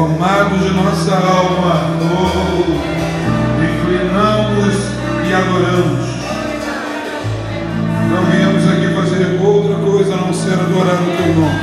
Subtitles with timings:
[0.00, 2.92] amado de nossa alma, oh,
[3.62, 4.74] inclinamos
[5.26, 6.12] e adoramos.
[8.10, 11.60] Não viemos aqui fazer outra coisa a não ser adorar o teu nome,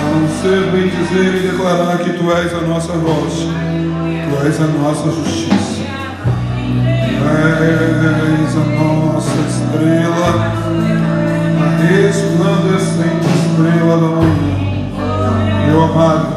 [0.00, 3.48] a não ser bem dizer e declarar que tu és a nossa rocha,
[4.28, 5.64] tu és a nossa justiça.
[8.44, 10.52] És a nossa estrela,
[11.60, 14.54] a resplandecente estrela da manhã.
[15.66, 16.33] Meu amado,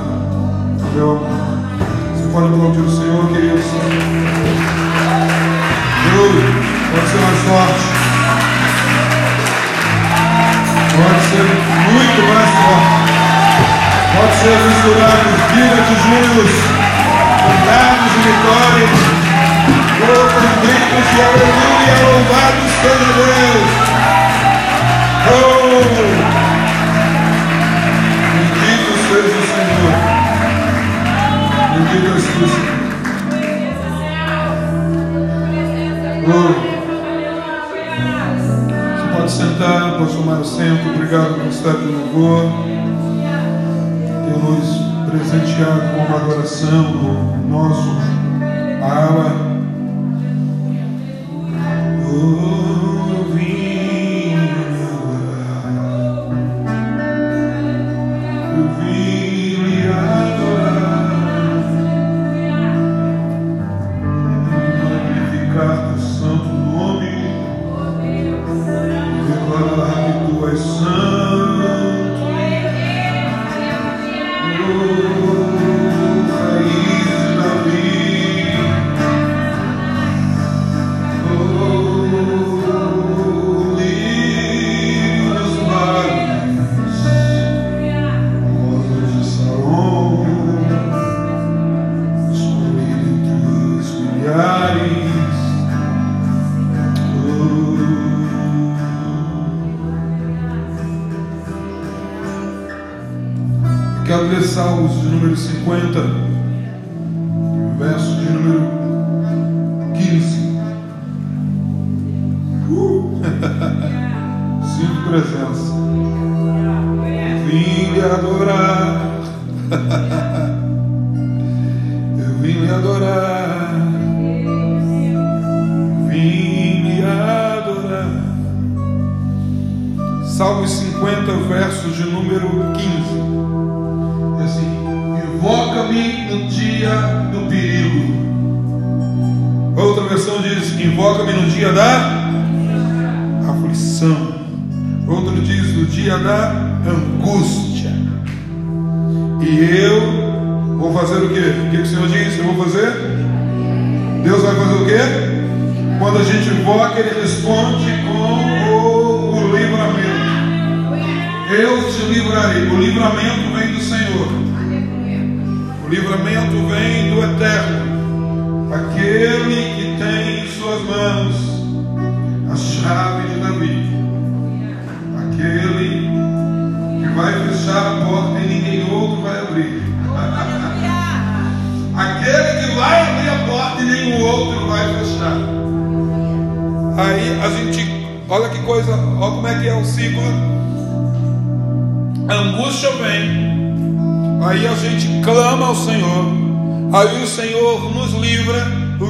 [0.97, 3.65] Você pode aplaudir o Senhor, queridos?
[6.09, 6.41] Júlio,
[6.91, 7.85] pode ser mais forte.
[10.97, 11.45] Pode ser
[11.93, 12.97] muito mais forte.
[14.17, 16.55] Pode ser misturado, vira tijolos,
[17.45, 18.89] cantados de vitória.
[20.01, 20.25] Oh,
[20.61, 23.69] gritos de aleluia, louvado seja Deus.
[25.29, 25.85] Oh,
[28.33, 30.06] bendito seja o Senhor.
[31.77, 32.09] Bendito.
[38.95, 40.89] Você pode sentar, pode tomar assento.
[40.95, 42.51] Obrigado pelo estado de louvor.
[44.25, 47.95] Ter nos presenteado com uma adoração do nosso
[48.81, 49.46] ala.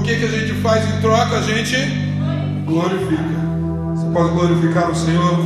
[0.07, 1.37] Que, que a gente faz em troca?
[1.37, 1.75] A gente
[2.65, 3.21] glorifica.
[3.93, 5.39] Você pode glorificar o Senhor?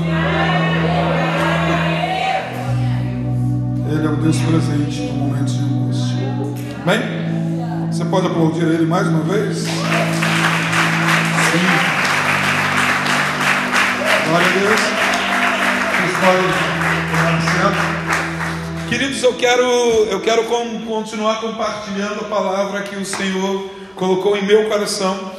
[3.91, 6.15] Ele é o Deus presente no momento de angústia.
[6.85, 7.01] Bem?
[7.91, 9.57] Você pode aplaudir Ele mais uma vez?
[9.57, 9.71] Sim.
[14.27, 14.79] Glória a Deus.
[15.89, 16.45] Vocês podem
[17.09, 18.00] tomar assento.
[18.91, 20.43] Queridos, eu quero, eu quero
[20.85, 25.31] continuar compartilhando a palavra que o Senhor colocou em meu coração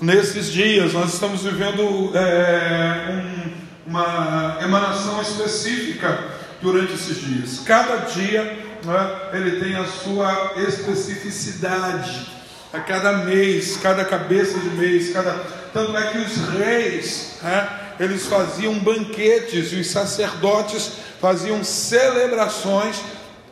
[0.00, 0.94] nesses dias.
[0.94, 3.52] Nós estamos vivendo é, um-
[3.86, 6.18] uma emanação específica
[6.60, 7.60] durante esses dias.
[7.64, 8.42] Cada dia
[8.84, 12.26] né, ele tem a sua especificidade.
[12.72, 15.32] A cada mês, cada cabeça de mês, cada
[15.72, 17.68] tanto é que os reis, né,
[18.00, 22.96] eles faziam banquetes e os sacerdotes faziam celebrações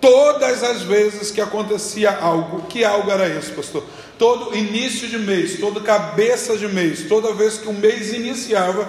[0.00, 3.82] Todas as vezes que acontecia algo, que algo era esse, pastor?
[4.18, 8.88] Todo início de mês, toda cabeça de mês, toda vez que o mês iniciava,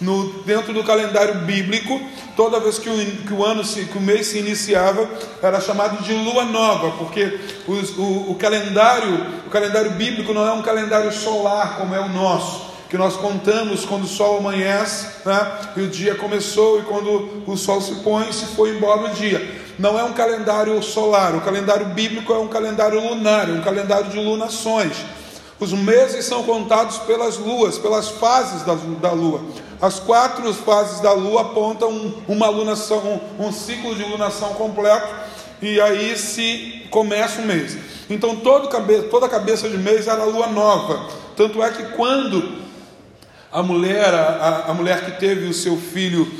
[0.00, 2.00] no, dentro do calendário bíblico,
[2.34, 2.94] toda vez que o,
[3.26, 5.08] que o ano se, que o mês se iniciava,
[5.42, 10.52] era chamado de lua nova, porque os, o, o, calendário, o calendário bíblico não é
[10.52, 15.52] um calendário solar como é o nosso, que nós contamos quando o sol amanhece, né,
[15.76, 19.64] e o dia começou, e quando o sol se põe, se foi embora o dia.
[19.78, 24.10] Não é um calendário solar, o calendário bíblico é um calendário lunar, é um calendário
[24.10, 24.96] de lunações.
[25.58, 29.42] Os meses são contados pelas luas, pelas fases da, da lua.
[29.80, 35.14] As quatro fases da lua apontam uma lunação, um, um ciclo de lunação completo,
[35.60, 37.76] e aí se começa o mês.
[38.08, 41.08] Então todo cabe, toda cabeça de mês era a lua nova.
[41.36, 42.65] Tanto é que quando
[43.56, 46.30] a mulher, a, a mulher que teve o seu filho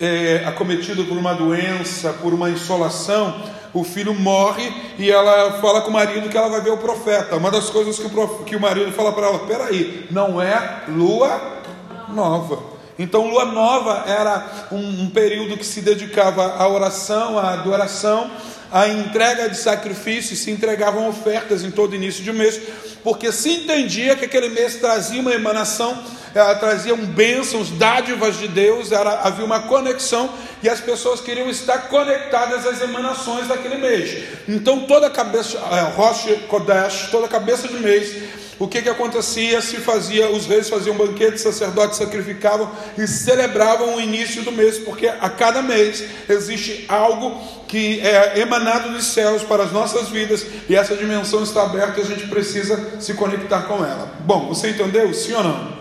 [0.00, 3.40] é, acometido por uma doença, por uma insolação,
[3.72, 4.68] o filho morre
[4.98, 7.36] e ela fala com o marido que ela vai ver o profeta.
[7.36, 8.42] Uma das coisas que o, prof...
[8.42, 11.62] que o marido fala para ela: peraí, não é lua
[12.08, 12.60] nova.
[12.98, 18.28] Então, lua nova era um, um período que se dedicava à oração, à adoração,
[18.70, 22.60] à entrega de sacrifícios, se entregavam ofertas em todo início de mês,
[23.02, 26.02] porque se entendia que aquele mês trazia uma emanação,
[26.34, 30.30] ela trazia um bênçãos, dádivas de Deus, era, havia uma conexão
[30.62, 34.24] e as pessoas queriam estar conectadas às emanações daquele mês.
[34.46, 39.60] Então, toda cabeça, é, Rosh Kodesh, toda cabeça de mês, o que, que acontecia?
[39.62, 45.06] Se fazia, os reis faziam banquete, sacerdotes sacrificavam e celebravam o início do mês, porque
[45.06, 50.74] a cada mês existe algo que é emanado dos céus para as nossas vidas e
[50.74, 54.12] essa dimensão está aberta e a gente precisa se conectar com ela.
[54.20, 55.14] Bom, você entendeu?
[55.14, 55.78] Sim ou não?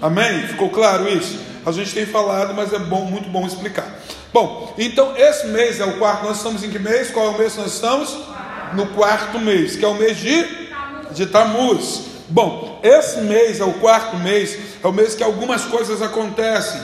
[0.00, 0.46] Amém?
[0.46, 1.38] Ficou claro isso?
[1.66, 3.88] A gente tem falado, mas é bom, muito bom explicar.
[4.32, 6.26] Bom, então esse mês é o quarto.
[6.26, 7.10] Nós estamos em que mês?
[7.10, 8.16] Qual é o mês que nós estamos?
[8.74, 10.63] No quarto mês, que é o mês de
[11.14, 12.02] de Tamuz.
[12.28, 16.80] Bom, esse mês é o quarto mês, é o mês que algumas coisas acontecem.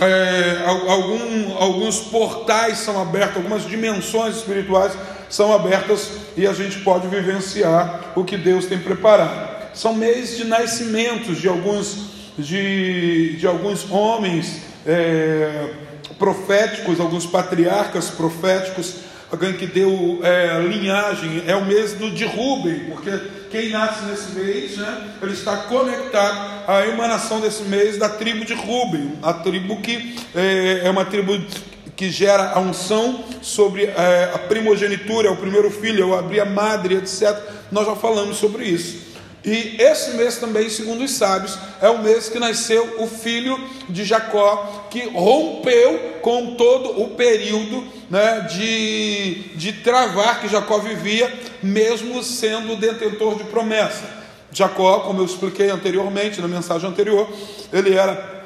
[0.00, 4.92] É, algum, alguns portais são abertos, algumas dimensões espirituais
[5.28, 9.72] são abertas e a gente pode vivenciar o que Deus tem preparado.
[9.74, 11.96] São meses de nascimentos de alguns,
[12.38, 15.70] de, de alguns homens é,
[16.18, 18.96] proféticos, alguns patriarcas proféticos,
[19.30, 23.10] alguém que deu é, linhagem, é o mês do de Rubem, porque
[23.52, 28.54] quem nasce nesse mês, né, ele está conectado à emanação desse mês da tribo de
[28.54, 31.38] Rubem, a tribo que é, é uma tribo
[31.94, 36.40] que gera a unção sobre é, a primogenitura, é o primeiro filho, é o abrir
[36.40, 37.38] a madre, etc.
[37.70, 39.11] Nós já falamos sobre isso.
[39.44, 43.58] E esse mês também, segundo os sábios, é o mês que nasceu o filho
[43.88, 51.32] de Jacó, que rompeu com todo o período né, de, de travar que Jacó vivia,
[51.62, 54.22] mesmo sendo detentor de promessa.
[54.52, 57.28] Jacó, como eu expliquei anteriormente, na mensagem anterior,
[57.72, 58.41] ele era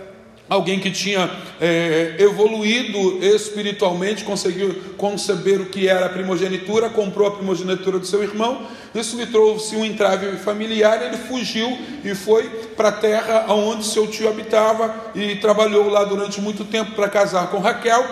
[0.48, 7.32] alguém que tinha é, evoluído espiritualmente, conseguiu conceber o que era a primogenitura, comprou a
[7.32, 12.88] primogenitura do seu irmão, isso lhe trouxe um entrave familiar, ele fugiu e foi para
[12.88, 17.58] a terra onde seu tio habitava e trabalhou lá durante muito tempo para casar com
[17.58, 18.04] Raquel.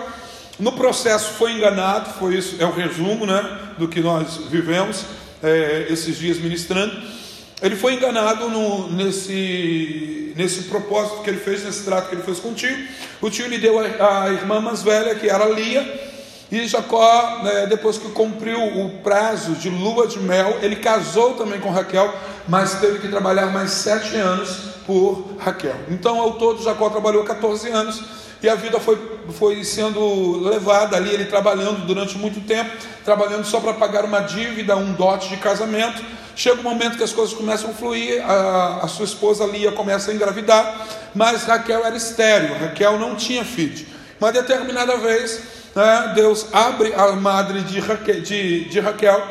[0.59, 5.05] No processo foi enganado, foi isso, é o resumo né, do que nós vivemos
[5.43, 7.14] é, esses dias ministrando.
[7.61, 12.39] Ele foi enganado no, nesse, nesse propósito que ele fez, nesse trato que ele fez
[12.39, 12.77] com o tio.
[13.21, 16.13] O tio lhe deu a, a irmã mais velha, que era Lia,
[16.51, 21.59] e Jacó, né, depois que cumpriu o prazo de lua de mel, ele casou também
[21.59, 22.13] com Raquel,
[22.47, 25.75] mas teve que trabalhar mais sete anos por Raquel.
[25.89, 28.01] Então, ao todo, Jacó trabalhou 14 anos
[28.41, 28.99] e a vida foi,
[29.39, 32.69] foi sendo levada ali, ele trabalhando durante muito tempo,
[33.03, 36.03] trabalhando só para pagar uma dívida, um dote de casamento.
[36.35, 40.11] Chega um momento que as coisas começam a fluir, a, a sua esposa Lia começa
[40.11, 43.85] a engravidar, mas Raquel era estéreo, Raquel não tinha filho.
[44.19, 45.41] Uma determinada vez,
[45.73, 49.25] né, Deus abre a madre de Raquel, de, de Raquel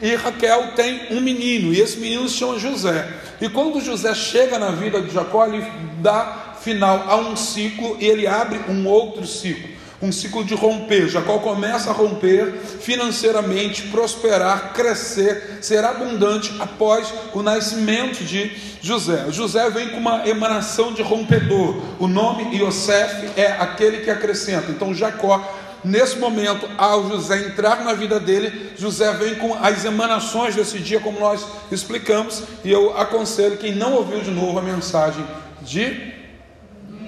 [0.00, 3.08] e Raquel tem um menino, e esse menino se chama José.
[3.40, 5.64] E quando José chega na vida de Jacó, ele
[6.00, 11.08] dá final a um ciclo e ele abre um outro ciclo um ciclo de romper.
[11.08, 18.50] Jacó começa a romper financeiramente, prosperar, crescer, ser abundante após o nascimento de
[18.82, 19.26] José.
[19.30, 21.76] José vem com uma emanação de rompedor.
[21.98, 24.70] O nome Yosef é aquele que acrescenta.
[24.70, 25.42] Então Jacó
[25.86, 30.98] Nesse momento, ao José entrar na vida dele, José vem com as emanações desse dia,
[30.98, 35.24] como nós explicamos, e eu aconselho quem não ouviu de novo a mensagem
[35.62, 36.12] de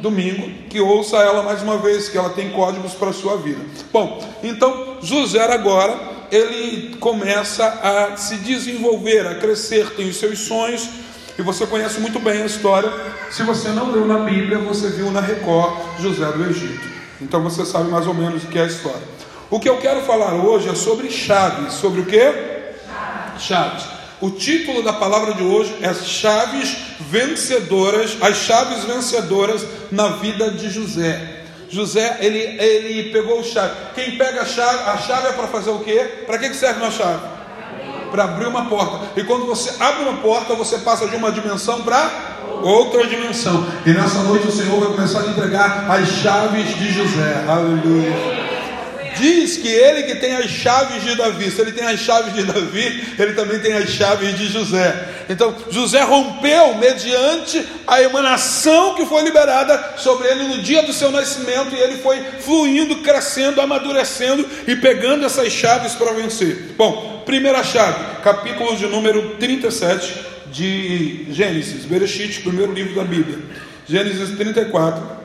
[0.00, 3.61] domingo, que ouça ela mais uma vez, que ela tem códigos para a sua vida.
[3.92, 5.99] Bom, então José agora
[6.30, 10.88] ele começa a se desenvolver, a crescer, tem os seus sonhos,
[11.37, 12.92] e você conhece muito bem a história.
[13.28, 16.98] Se você não leu na Bíblia, você viu na Record José do Egito.
[17.21, 19.03] Então você sabe mais ou menos o que é a história.
[19.51, 21.75] O que eu quero falar hoje é sobre chaves.
[21.75, 22.33] Sobre o que?
[23.39, 23.85] Chaves.
[24.21, 30.69] O título da palavra de hoje é Chaves Vencedoras, as chaves vencedoras na vida de
[30.69, 31.45] José.
[31.71, 33.75] José, ele, ele pegou o chave.
[33.95, 36.25] Quem pega a chave, a chave é para fazer o quê?
[36.27, 37.21] Para que serve uma chave?
[38.11, 39.21] Para abrir uma porta.
[39.21, 43.67] E quando você abre uma porta, você passa de uma dimensão para outra dimensão.
[43.85, 47.45] E nessa noite o Senhor vai começar a entregar as chaves de José.
[47.47, 48.49] Aleluia.
[49.19, 52.45] Diz que ele que tem as chaves de Davi, se ele tem as chaves de
[52.45, 55.09] Davi, ele também tem as chaves de José.
[55.29, 61.11] Então, José rompeu mediante a emanação que foi liberada sobre ele no dia do seu
[61.11, 66.75] nascimento, e ele foi fluindo, crescendo, amadurecendo e pegando essas chaves para vencer.
[66.77, 73.38] Bom, primeira chave, capítulo de número 37 de Gênesis, Bereshit, primeiro livro da Bíblia.
[73.87, 75.19] Gênesis 34.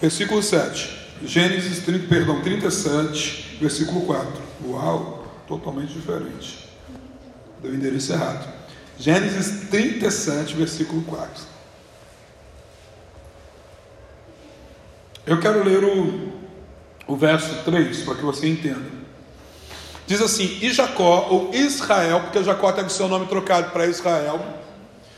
[0.00, 0.98] Versículo 7.
[1.24, 4.42] Gênesis 30, perdão, 37, versículo 4.
[4.66, 6.68] Uau, totalmente diferente.
[7.60, 8.52] Deu o endereço errado.
[8.98, 11.44] Gênesis 37, versículo 4.
[15.26, 16.32] Eu quero ler o,
[17.06, 18.97] o verso 3 para que você entenda.
[20.08, 24.40] Diz assim: E Jacó, ou Israel, porque Jacó teve seu nome trocado para Israel.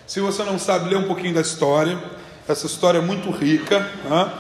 [0.05, 1.97] Se você não sabe, lê um pouquinho da história.
[2.49, 3.79] Essa história é muito rica.
[4.05, 4.33] Né?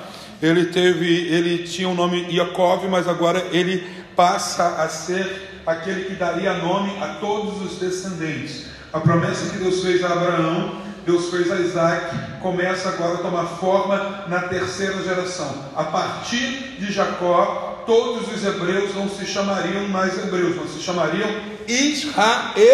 [0.42, 6.14] ele teve, ele tinha o nome Yaakov, mas agora ele passa a ser aquele que
[6.14, 8.66] daria nome a todos os descendentes.
[8.92, 13.44] A promessa que Deus fez a Abraão, Deus fez a Isaac, começa agora a tomar
[13.44, 15.66] forma na terceira geração.
[15.76, 21.28] A partir de Jacó, todos os hebreus não se chamariam mais hebreus, não se chamariam
[21.66, 22.72] israelitas,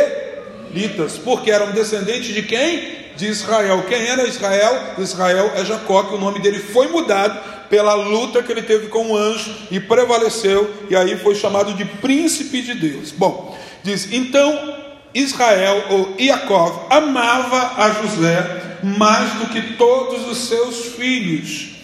[1.19, 3.07] porque eram descendentes de quem?
[3.17, 3.85] De Israel.
[3.89, 4.95] Quem era Israel?
[4.99, 9.11] Israel é Jacó, que o nome dele foi mudado pela luta que ele teve com
[9.11, 13.11] o anjo e prevaleceu, e aí foi chamado de príncipe de Deus.
[13.13, 14.77] Bom, diz: então
[15.15, 21.76] Israel, ou Iacov, amava a José mais do que todos os seus filhos,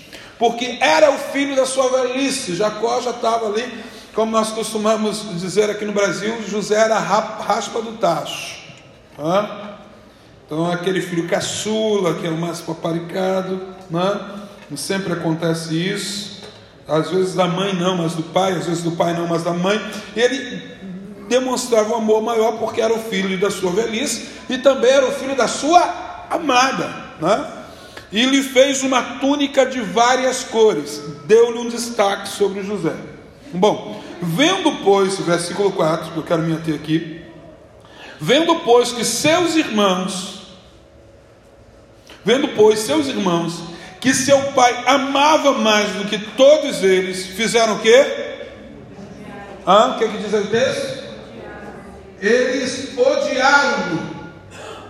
[0.42, 2.56] porque era o filho da sua velhice.
[2.56, 3.64] Jacó já estava ali,
[4.12, 8.56] como nós costumamos dizer aqui no Brasil, José era raspa do tacho.
[10.44, 14.20] Então, aquele filho caçula, que é o mais paparicado, né?
[14.74, 16.42] sempre acontece isso.
[16.88, 19.52] Às vezes da mãe não, mas do pai, às vezes do pai não, mas da
[19.52, 19.80] mãe.
[20.16, 20.60] Ele
[21.28, 25.12] demonstrava um amor maior porque era o filho da sua velhice e também era o
[25.12, 27.61] filho da sua amada, né?
[28.12, 32.94] E lhe fez uma túnica de várias cores, deu-lhe um destaque sobre José.
[33.54, 37.22] Bom, vendo, pois, versículo 4, que eu quero me ater aqui,
[38.20, 40.42] vendo, pois, que seus irmãos,
[42.22, 47.78] vendo, pois, seus irmãos que seu pai amava mais do que todos eles, fizeram o
[47.78, 48.32] quê?
[49.64, 51.04] Ah, o que, é que diz o texto?
[52.20, 54.10] Eles odiaram-no,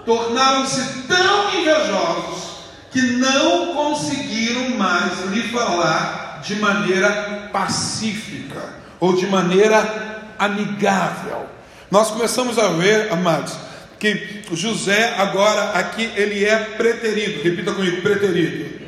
[0.07, 2.52] tornaram-se tão invejosos
[2.93, 11.47] que não conseguiram mais lhe falar de maneira pacífica ou de maneira amigável.
[11.91, 13.55] Nós começamos a ver, amados,
[13.99, 17.43] que José agora aqui ele é preterido.
[17.43, 18.82] Repita comigo, preterido.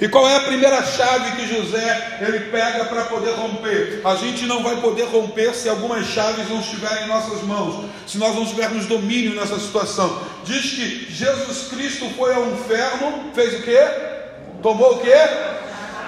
[0.00, 4.00] E qual é a primeira chave que José ele pega para poder romper?
[4.02, 8.16] A gente não vai poder romper se algumas chaves não estiverem em nossas mãos, se
[8.16, 10.22] nós não tivermos domínio nessa situação.
[10.44, 13.78] Diz que Jesus Cristo foi ao inferno, fez o quê?
[14.62, 15.12] Tomou o quê?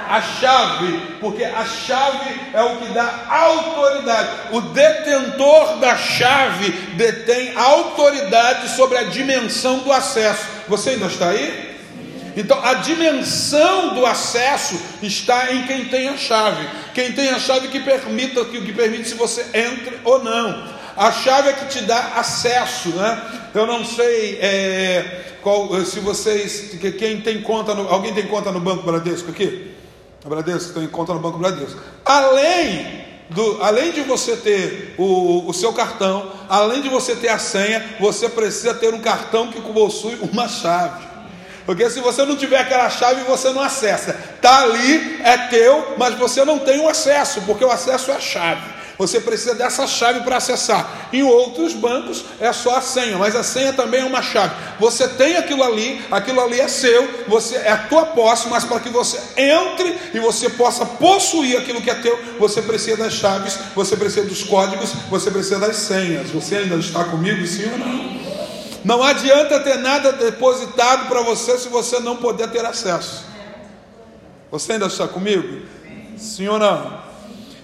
[0.08, 4.28] a chave, porque a chave é o que dá autoridade.
[4.50, 10.44] O detentor da chave detém autoridade sobre a dimensão do acesso.
[10.68, 11.71] Você ainda está aí?
[12.36, 16.66] Então a dimensão do acesso está em quem tem a chave.
[16.94, 20.82] Quem tem a chave que permita que, que permite se você entre ou não.
[20.96, 23.50] A chave é que te dá acesso, né?
[23.54, 28.60] Eu não sei é, qual, se vocês, quem tem conta, no, alguém tem conta no
[28.60, 29.72] Banco Bradesco aqui?
[30.24, 31.80] A Bradesco tem conta no Banco Bradesco.
[32.04, 37.38] Além do, além de você ter o, o, seu cartão, além de você ter a
[37.38, 41.11] senha, você precisa ter um cartão que possui uma chave.
[41.64, 44.16] Porque se você não tiver aquela chave, você não acessa.
[44.34, 48.20] Está ali, é teu, mas você não tem o acesso, porque o acesso é a
[48.20, 48.82] chave.
[48.98, 51.08] Você precisa dessa chave para acessar.
[51.12, 54.54] Em outros bancos é só a senha, mas a senha também é uma chave.
[54.78, 58.80] Você tem aquilo ali, aquilo ali é seu, você é a tua posse, mas para
[58.80, 63.58] que você entre e você possa possuir aquilo que é teu, você precisa das chaves,
[63.74, 66.30] você precisa dos códigos, você precisa das senhas.
[66.30, 68.41] Você ainda está comigo, sim ou não?
[68.84, 73.24] Não adianta ter nada depositado para você se você não puder ter acesso.
[74.50, 75.62] Você ainda está comigo?
[76.16, 77.00] Sim ou não?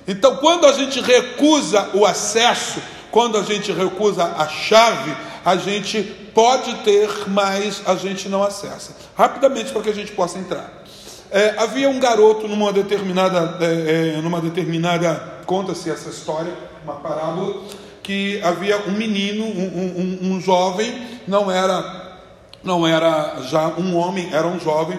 [0.07, 6.03] Então, quando a gente recusa o acesso, quando a gente recusa a chave, a gente
[6.35, 8.97] pode ter, mas a gente não acessa.
[9.17, 10.85] Rapidamente para que a gente possa entrar.
[11.31, 17.65] É, havia um garoto numa determinada, é, é, numa determinada, conta-se essa história, uma parábola,
[18.09, 22.19] que havia um menino, um, um, um jovem, não era,
[22.65, 24.99] não era já um homem, era um jovem,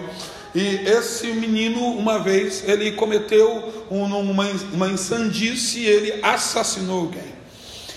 [0.54, 7.34] e esse menino, uma vez, ele cometeu uma, uma insandice, ele assassinou alguém.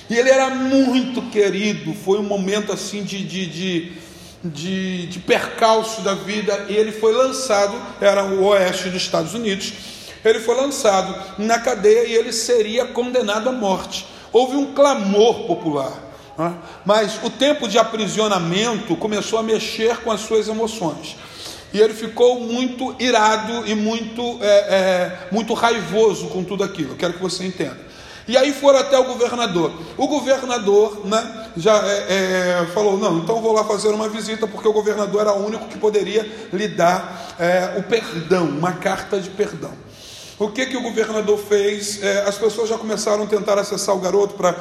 [0.10, 3.92] E ele era muito querido, foi um momento assim de, de, de,
[4.44, 9.74] de, de percalço da vida, e ele foi lançado, era o oeste dos Estados Unidos,
[10.26, 15.94] ele foi lançado na cadeia e ele seria condenado à morte houve um clamor popular.
[16.38, 16.54] Né?
[16.84, 21.16] Mas o tempo de aprisionamento começou a mexer com as suas emoções.
[21.72, 26.92] E ele ficou muito irado e muito, é, é, muito raivoso com tudo aquilo.
[26.92, 27.94] Eu quero que você entenda.
[28.28, 29.74] E aí foram até o governador.
[29.98, 34.68] O governador né, já é, é, falou: não, então vou lá fazer uma visita, porque
[34.68, 39.30] o governador era o único que poderia lhe dar é, o perdão, uma carta de
[39.30, 39.72] perdão.
[40.40, 42.02] O que, que o governador fez?
[42.02, 44.52] É, as pessoas já começaram a tentar acessar o garoto para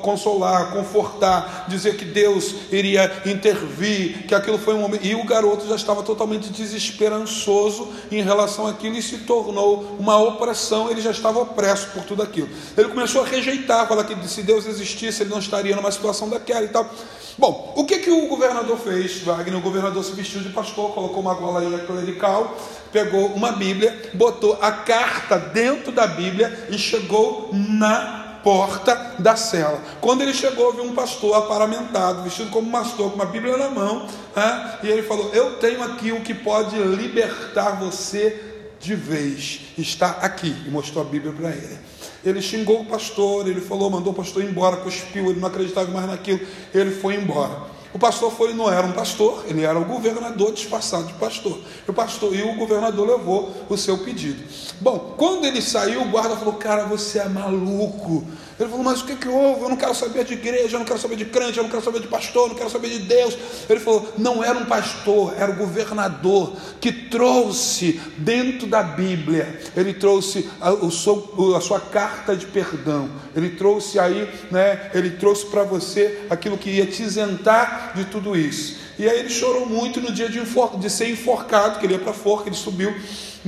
[0.00, 5.06] consolar, confortar, dizer que Deus iria intervir, que aquilo foi um momento.
[5.06, 10.90] E o garoto já estava totalmente desesperançoso em relação àquilo e se tornou uma opressão.
[10.90, 12.48] Ele já estava opresso por tudo aquilo.
[12.76, 16.64] Ele começou a rejeitar, falar que se Deus existisse, ele não estaria numa situação daquela
[16.64, 16.90] e tal.
[17.38, 19.58] Bom, o que, que o governador fez, Wagner?
[19.58, 22.56] O governador se vestiu de pastor, colocou uma gola clerical
[22.92, 29.80] pegou uma Bíblia, botou a carta dentro da Bíblia e chegou na porta da cela.
[30.00, 34.06] Quando ele chegou, viu um pastor aparamentado, vestido como pastor, com uma Bíblia na mão,
[34.34, 34.78] né?
[34.82, 38.48] e ele falou: Eu tenho aqui o que pode libertar você
[38.80, 39.60] de vez.
[39.76, 40.54] Está aqui.
[40.66, 41.78] E mostrou a Bíblia para ele.
[42.24, 46.06] Ele xingou o pastor, ele falou, mandou o pastor embora, cuspiu, ele não acreditava mais
[46.06, 46.40] naquilo,
[46.74, 47.77] ele foi embora.
[47.92, 51.58] O pastor foi, não era um pastor, ele era o governador disfarçado de pastor.
[51.86, 54.42] O pastor e o governador levou o seu pedido.
[54.80, 58.26] Bom, quando ele saiu, o guarda falou: Cara, você é maluco.
[58.58, 59.62] Ele falou: Mas o que, que houve?
[59.62, 61.82] Eu não quero saber de igreja, eu não quero saber de crente, eu não quero
[61.82, 63.36] saber de pastor, eu não quero saber de Deus.
[63.68, 69.94] Ele falou: Não era um pastor, era o governador que trouxe dentro da Bíblia, ele
[69.94, 73.08] trouxe a, o, a sua carta de perdão.
[73.34, 74.90] Ele trouxe aí, né?
[74.92, 78.88] Ele trouxe para você aquilo que ia te isentar de tudo isso.
[78.98, 82.10] E aí ele chorou muito no dia de, de ser enforcado, que ele ia para
[82.10, 82.92] a forca, ele subiu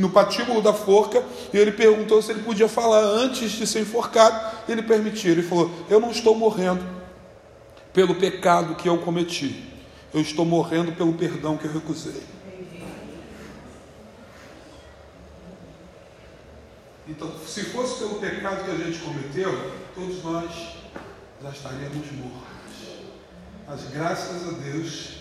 [0.00, 4.56] no patíbulo da forca, e ele perguntou se ele podia falar antes de ser enforcado,
[4.68, 5.30] ele permitiu.
[5.30, 6.84] Ele falou: Eu não estou morrendo
[7.92, 9.64] pelo pecado que eu cometi,
[10.12, 12.22] eu estou morrendo pelo perdão que eu recusei.
[17.06, 20.50] Então, se fosse pelo pecado que a gente cometeu, todos nós
[21.42, 22.50] já estaríamos mortos.
[23.66, 25.19] Mas graças a Deus,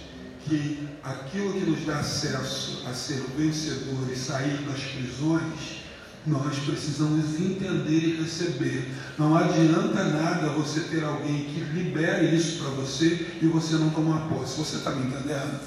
[0.49, 5.83] que aquilo que nos dá acesso a ser vencedor e sair das prisões,
[6.25, 8.89] nós precisamos entender e receber.
[9.17, 14.27] Não adianta nada você ter alguém que libere isso para você e você não tomar
[14.27, 14.57] posse.
[14.57, 15.59] Você está me entendendo?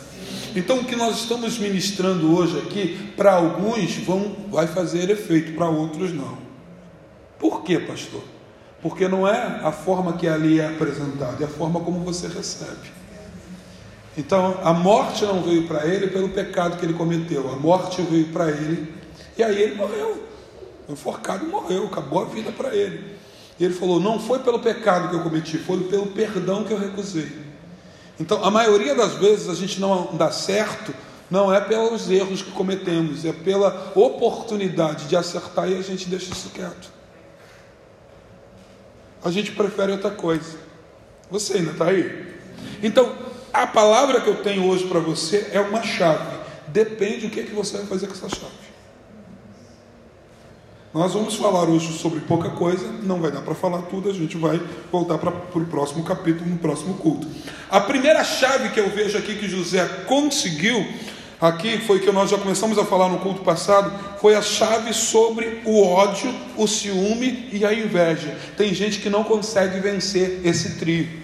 [0.54, 5.68] Então, o que nós estamos ministrando hoje aqui, para alguns vão, vai fazer efeito, para
[5.68, 6.38] outros não.
[7.38, 8.22] Por quê, pastor?
[8.80, 13.01] Porque não é a forma que ali é apresentada, é a forma como você recebe.
[14.16, 18.28] Então, a morte não veio para ele pelo pecado que ele cometeu, a morte veio
[18.28, 18.92] para ele
[19.36, 20.22] e aí ele morreu.
[20.88, 23.16] Enforcado morreu, acabou a vida para ele.
[23.58, 26.78] E ele falou: Não foi pelo pecado que eu cometi, foi pelo perdão que eu
[26.78, 27.30] recusei.
[28.20, 30.94] Então, a maioria das vezes a gente não dá certo,
[31.30, 36.30] não é pelos erros que cometemos, é pela oportunidade de acertar e a gente deixa
[36.30, 36.92] isso quieto.
[39.24, 40.58] A gente prefere outra coisa.
[41.30, 42.36] Você ainda está aí?
[42.82, 43.10] Então,
[43.52, 46.38] a palavra que eu tenho hoje para você é uma chave.
[46.68, 48.72] Depende do que, é que você vai fazer com essa chave.
[50.94, 54.36] Nós vamos falar hoje sobre pouca coisa, não vai dar para falar tudo, a gente
[54.36, 54.60] vai
[54.90, 57.26] voltar para o próximo capítulo, no próximo culto.
[57.70, 60.86] A primeira chave que eu vejo aqui que José conseguiu,
[61.40, 65.62] aqui foi que nós já começamos a falar no culto passado, foi a chave sobre
[65.64, 68.36] o ódio, o ciúme e a inveja.
[68.58, 71.21] Tem gente que não consegue vencer esse trio.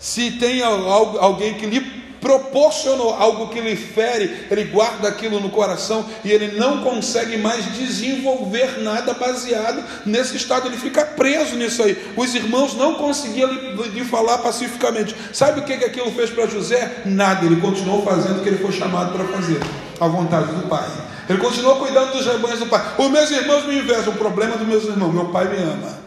[0.00, 6.04] Se tem alguém que lhe proporcionou algo que lhe fere, ele guarda aquilo no coração
[6.24, 11.96] e ele não consegue mais desenvolver nada baseado nesse estado, ele fica preso nisso aí.
[12.16, 15.14] Os irmãos não conseguiam lhe, falar pacificamente.
[15.32, 17.02] Sabe o que, que aquilo fez para José?
[17.06, 19.60] Nada, ele continuou fazendo o que ele foi chamado para fazer,
[20.00, 20.88] a vontade do Pai.
[21.28, 22.82] Ele continuou cuidando dos rebanhos do Pai.
[22.98, 25.99] Os meus irmãos me inveja, o problema dos meus irmãos, meu Pai me ama.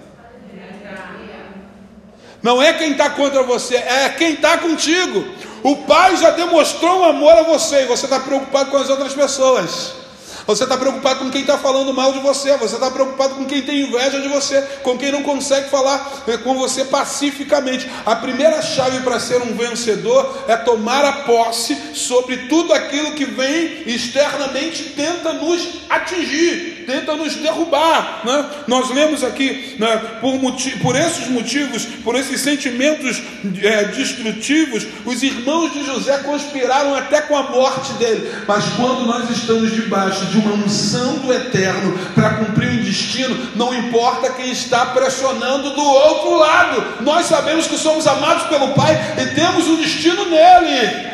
[2.43, 5.25] Não é quem está contra você, é quem está contigo.
[5.63, 9.13] O Pai já demonstrou um amor a você e você está preocupado com as outras
[9.13, 10.03] pessoas.
[10.45, 13.61] Você está preocupado com quem está falando mal de você, você está preocupado com quem
[13.61, 17.89] tem inveja de você, com quem não consegue falar eh, com você pacificamente.
[18.05, 23.23] A primeira chave para ser um vencedor é tomar a posse sobre tudo aquilo que
[23.23, 28.21] vem externamente tenta nos atingir, tenta nos derrubar.
[28.23, 28.45] Né?
[28.67, 30.39] Nós lemos aqui, né, por,
[30.81, 33.21] por esses motivos, por esses sentimentos
[33.61, 38.31] é, destrutivos, os irmãos de José conspiraram até com a morte dele.
[38.47, 43.73] Mas quando nós estamos debaixo de uma unção do eterno para cumprir um destino, não
[43.73, 49.35] importa quem está pressionando do outro lado, nós sabemos que somos amados pelo Pai e
[49.35, 51.13] temos um destino nele.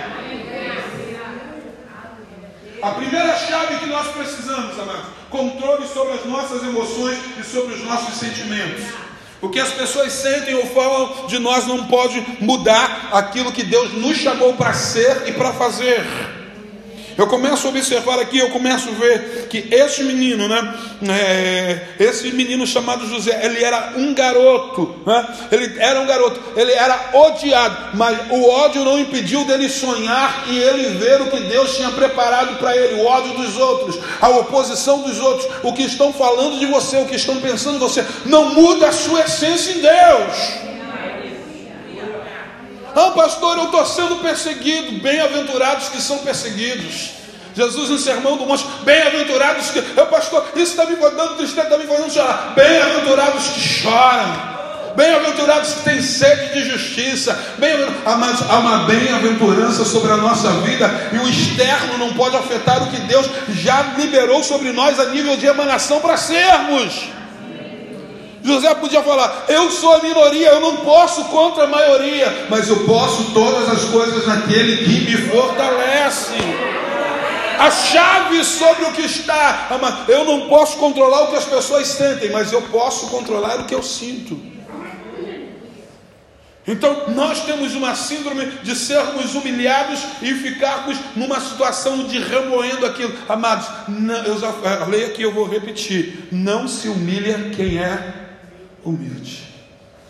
[2.81, 7.83] A primeira chave que nós precisamos, amados, controle sobre as nossas emoções e sobre os
[7.83, 8.85] nossos sentimentos.
[9.41, 13.93] O que as pessoas sentem ou falam de nós não pode mudar aquilo que Deus
[13.93, 16.38] nos chamou para ser e para fazer.
[17.19, 20.73] Eu começo a observar aqui, eu começo a ver que esse menino, né,
[21.09, 26.71] é, esse menino chamado José, ele era um garoto, né, ele era um garoto, ele
[26.71, 31.75] era odiado, mas o ódio não impediu dele sonhar e ele ver o que Deus
[31.75, 36.13] tinha preparado para ele, o ódio dos outros, a oposição dos outros, o que estão
[36.13, 39.81] falando de você, o que estão pensando de você, não muda a sua essência em
[39.81, 40.68] Deus.
[42.95, 44.99] Ah, pastor, eu estou sendo perseguido.
[45.01, 47.11] Bem-aventurados que são perseguidos.
[47.55, 51.77] Jesus no sermão do monte, bem-aventurados que, eu pastor, isso está me dando tristeza, está
[51.77, 52.53] me fazendo chorar.
[52.55, 54.59] Bem-aventurados que choram.
[54.95, 57.37] Bem-aventurados que têm sede de justiça.
[57.57, 57.73] Bem
[58.05, 62.99] há uma bem-aventurança sobre a nossa vida e o externo não pode afetar o que
[63.01, 67.18] Deus já liberou sobre nós a nível de emanação para sermos.
[68.43, 72.85] José podia falar: Eu sou a minoria, eu não posso contra a maioria, mas eu
[72.85, 76.35] posso todas as coisas naquele que me fortalece.
[77.59, 79.67] A chave sobre o que está,
[80.07, 83.75] eu não posso controlar o que as pessoas sentem, mas eu posso controlar o que
[83.75, 84.39] eu sinto.
[86.65, 93.13] Então nós temos uma síndrome de sermos humilhados e ficarmos numa situação de remoendo aquilo.
[93.27, 98.28] Amados, não, eu já falei aqui, eu vou repetir: não se humilha quem é
[98.83, 99.47] humilde.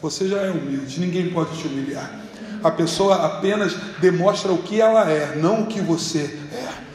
[0.01, 2.19] Você já é humilde, ninguém pode te humilhar.
[2.63, 6.88] A pessoa apenas demonstra o que ela é, não o que você é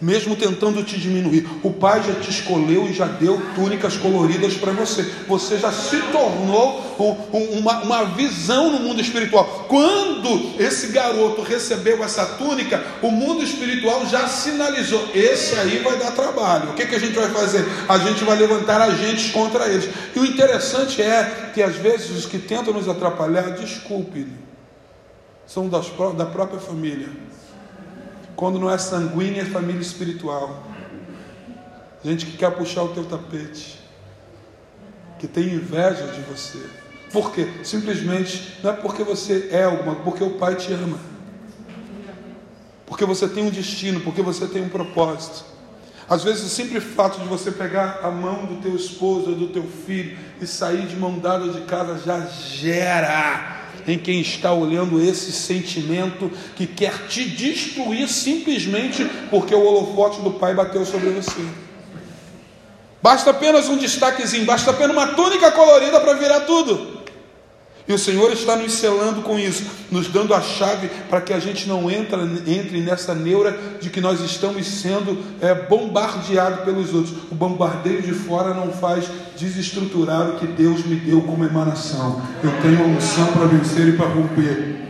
[0.00, 1.48] mesmo tentando te diminuir.
[1.62, 5.02] O Pai já te escolheu e já deu túnicas coloridas para você.
[5.28, 6.80] Você já se tornou
[7.58, 9.66] uma, uma visão no mundo espiritual.
[9.68, 16.12] Quando esse garoto recebeu essa túnica, o mundo espiritual já sinalizou: esse aí vai dar
[16.12, 16.70] trabalho.
[16.70, 17.64] O que, que a gente vai fazer?
[17.88, 19.88] A gente vai levantar agentes contra eles.
[20.14, 24.26] E o interessante é que às vezes os que tentam nos atrapalhar, desculpe,
[25.46, 25.86] são das,
[26.16, 27.08] da própria família.
[28.40, 30.66] Quando não é sanguínea, é família espiritual.
[32.02, 33.78] Gente que quer puxar o teu tapete.
[35.18, 36.58] Que tem inveja de você.
[37.12, 37.46] Por quê?
[37.62, 40.98] Simplesmente não é porque você é alguma, porque o Pai te ama.
[42.86, 45.44] Porque você tem um destino, porque você tem um propósito.
[46.08, 49.48] Às vezes o simples fato de você pegar a mão do teu esposo ou do
[49.48, 55.00] teu filho e sair de mão dada de casa já gera em quem está olhando
[55.00, 61.44] esse sentimento que quer te destruir simplesmente porque o holofote do Pai bateu sobre você.
[63.02, 66.99] Basta apenas um destaquezinho, basta apenas uma túnica colorida para virar tudo.
[67.90, 71.40] E o Senhor está nos selando com isso, nos dando a chave para que a
[71.40, 77.16] gente não entra, entre nessa neura de que nós estamos sendo é, bombardeados pelos outros.
[77.32, 82.22] O bombardeio de fora não faz desestruturar o que Deus me deu como emanação.
[82.44, 84.89] Eu tenho a unção para vencer e para romper.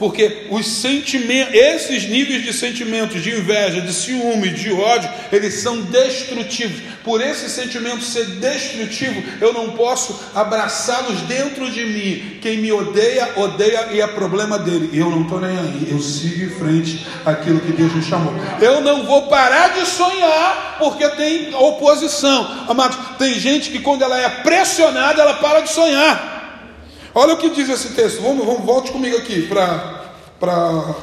[0.00, 5.82] Porque os sentimentos, esses níveis de sentimentos, de inveja, de ciúme, de ódio, eles são
[5.82, 6.80] destrutivos.
[7.04, 12.38] Por esse sentimento ser destrutivo, eu não posso abraçá-los dentro de mim.
[12.40, 14.88] Quem me odeia, odeia e é problema dele.
[14.90, 15.88] E eu não estou nem aí.
[15.90, 18.32] Eu sigo em frente àquilo que Deus me chamou.
[18.58, 22.64] Eu não vou parar de sonhar porque tem oposição.
[22.66, 26.39] Amados, tem gente que quando ela é pressionada, ela para de sonhar.
[27.14, 28.22] Olha o que diz esse texto.
[28.22, 30.94] Vamos, vamos volte comigo aqui para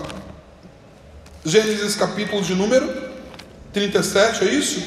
[1.44, 3.08] Gênesis capítulo de número
[3.74, 4.82] 37, é isso?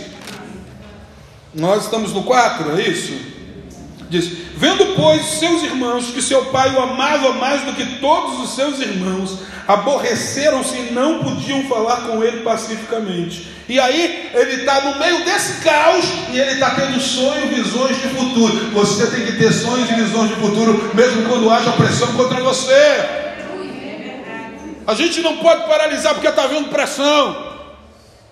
[1.54, 3.12] Nós estamos no 4, é isso?
[4.10, 8.56] Diz: Vendo, pois, seus irmãos que seu pai o amava mais do que todos os
[8.56, 13.46] seus irmãos, aborreceram-se e não podiam falar com ele pacificamente.
[13.68, 18.08] E aí ele está no meio desse caos e ele está tendo sonhos, visões de
[18.08, 18.70] futuro.
[18.72, 23.20] Você tem que ter sonhos e visões de futuro, mesmo quando haja pressão contra você.
[24.88, 27.46] A gente não pode paralisar porque está havendo pressão,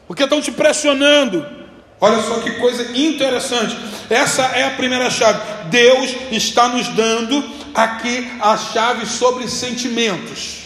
[0.08, 1.57] porque estão te pressionando.
[2.00, 3.76] Olha só que coisa interessante.
[4.08, 5.40] Essa é a primeira chave.
[5.68, 10.58] Deus está nos dando aqui a chave sobre sentimentos.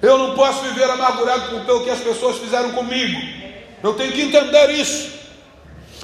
[0.00, 3.20] Eu não posso viver amargurado pelo que as pessoas fizeram comigo.
[3.82, 5.17] Eu tenho que entender isso.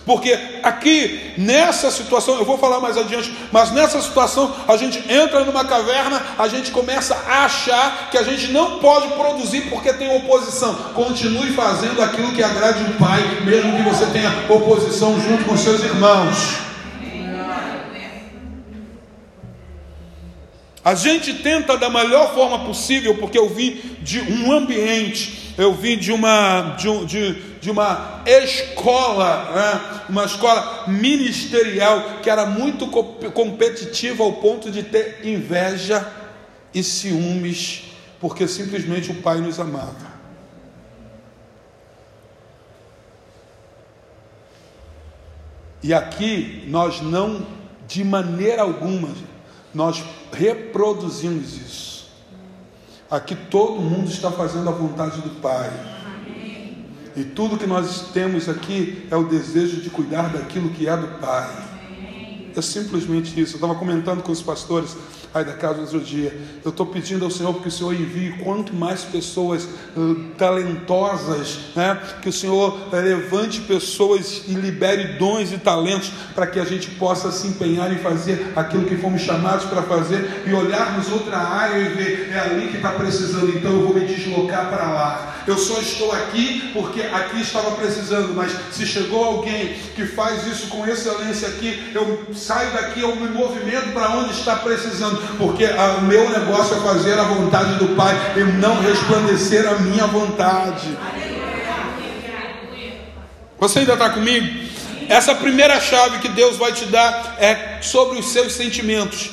[0.05, 5.45] Porque aqui, nessa situação, eu vou falar mais adiante, mas nessa situação, a gente entra
[5.45, 10.15] numa caverna, a gente começa a achar que a gente não pode produzir porque tem
[10.15, 10.75] oposição.
[10.95, 15.83] Continue fazendo aquilo que agrade o Pai, mesmo que você tenha oposição junto com seus
[15.83, 16.65] irmãos.
[20.85, 25.97] A gente tenta da melhor forma possível, porque eu vim de um ambiente, eu vim
[25.97, 27.33] de uma, de, de,
[27.65, 30.05] de uma escola, né?
[30.11, 36.07] uma escola ministerial que era muito competitiva ao ponto de ter inveja
[36.75, 37.85] e ciúmes,
[38.21, 40.13] porque simplesmente o Pai nos amava.
[45.83, 47.47] E aqui nós não,
[47.89, 49.09] de maneira alguma,
[49.73, 52.11] nós reproduzimos isso.
[53.11, 55.94] Aqui todo mundo está fazendo a vontade do Pai.
[57.17, 61.07] E tudo que nós temos aqui é o desejo de cuidar daquilo que é do
[61.21, 61.49] Pai.
[62.57, 63.55] É simplesmente isso.
[63.55, 64.97] Eu estava comentando com os pastores
[65.35, 66.33] aí da casa outro dia.
[66.65, 69.65] Eu estou pedindo ao Senhor que o Senhor envie quanto mais pessoas
[69.97, 72.01] uh, talentosas, né?
[72.23, 76.89] que o Senhor uh, levante pessoas e libere dons e talentos para que a gente
[76.93, 81.79] possa se empenhar em fazer aquilo que fomos chamados para fazer e olharmos outra área
[81.79, 85.35] e ver, é ali que está precisando, então eu vou me deslocar para lá.
[85.47, 90.69] Eu só estou aqui porque aqui estava precisando, mas se chegou alguém que faz isso
[90.69, 96.03] com excelência aqui, eu saio daqui, eu me movimento para onde está precisando porque o
[96.03, 100.97] meu negócio é fazer a vontade do Pai e não resplandecer a minha vontade.
[103.59, 104.65] Você ainda está comigo?
[105.09, 109.31] Essa primeira chave que Deus vai te dar é sobre os seus sentimentos.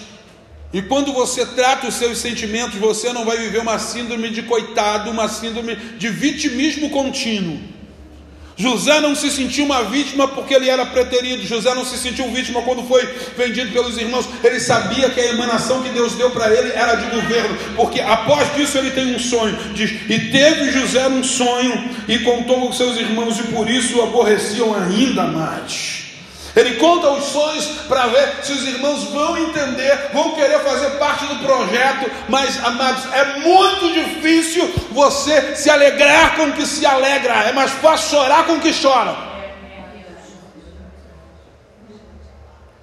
[0.73, 5.09] E quando você trata os seus sentimentos, você não vai viver uma síndrome de coitado,
[5.09, 7.59] uma síndrome de vitimismo contínuo.
[8.61, 11.47] José não se sentiu uma vítima porque ele era preterido.
[11.47, 13.03] José não se sentiu vítima quando foi
[13.35, 14.29] vendido pelos irmãos.
[14.43, 18.53] Ele sabia que a emanação que Deus deu para ele era de governo, porque após
[18.53, 19.57] disso ele tem um sonho.
[19.73, 24.03] Diz: E teve José um sonho e contou com seus irmãos, e por isso o
[24.03, 26.10] aborreciam ainda mais.
[26.55, 31.25] Ele conta os sonhos para ver se os irmãos vão entender, vão querer fazer parte
[31.25, 37.33] do projeto, mas, amados, é muito difícil você se alegrar com o que se alegra,
[37.43, 39.30] é mais fácil chorar com o que chora.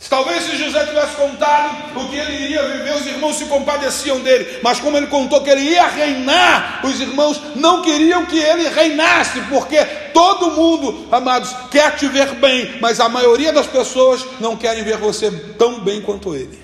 [0.09, 4.59] Talvez se José tivesse contado o que ele iria viver, os irmãos se compadeciam dele.
[4.63, 9.39] Mas como ele contou que ele ia reinar, os irmãos não queriam que ele reinasse,
[9.51, 14.83] porque todo mundo, amados, quer te ver bem, mas a maioria das pessoas não querem
[14.83, 16.59] ver você tão bem quanto ele.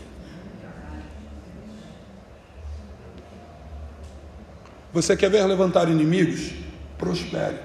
[4.90, 6.52] Você quer ver levantar inimigos?
[6.96, 7.59] Prospere.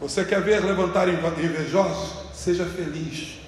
[0.00, 2.21] Você quer ver levantar invejosos?
[2.42, 3.38] Seja feliz.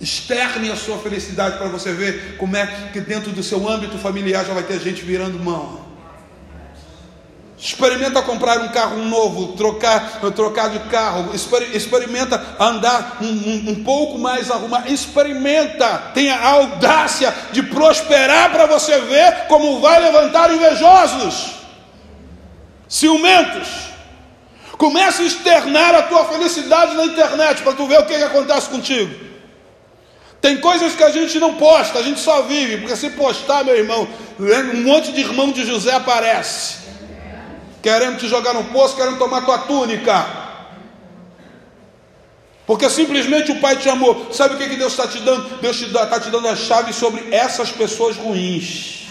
[0.00, 4.46] Externe a sua felicidade para você ver como é que dentro do seu âmbito familiar
[4.46, 5.82] já vai ter gente virando mão.
[7.58, 11.34] Experimenta comprar um carro novo, trocar, trocar de carro.
[11.34, 14.90] Experimenta andar um, um, um pouco mais arrumado.
[14.90, 21.56] Experimenta, tenha a audácia de prosperar para você ver como vai levantar invejosos,
[22.88, 23.91] ciumentos.
[24.82, 28.68] Começa a externar a tua felicidade na internet para tu ver o que, que acontece
[28.68, 29.14] contigo.
[30.40, 33.76] Tem coisas que a gente não posta, a gente só vive, porque se postar, meu
[33.76, 34.08] irmão,
[34.40, 36.78] um monte de irmão de José aparece,
[37.80, 40.26] querendo te jogar no poço, querendo tomar tua túnica.
[42.66, 44.32] Porque simplesmente o Pai te amou.
[44.32, 45.60] Sabe o que, que Deus está te dando?
[45.60, 49.01] Deus está te dando a chave sobre essas pessoas ruins.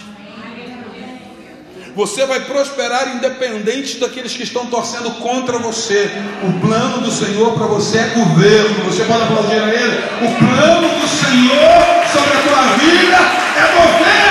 [1.94, 6.10] Você vai prosperar independente daqueles que estão torcendo contra você.
[6.42, 8.84] O plano do Senhor para você é governo.
[8.84, 9.98] Você pode aplaudir a Ele.
[10.22, 13.18] O plano do Senhor sobre a tua vida
[13.58, 14.22] é governo.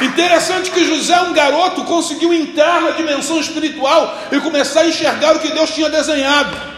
[0.00, 5.38] Interessante que José, um garoto, conseguiu entrar na dimensão espiritual e começar a enxergar o
[5.38, 6.73] que Deus tinha desenhado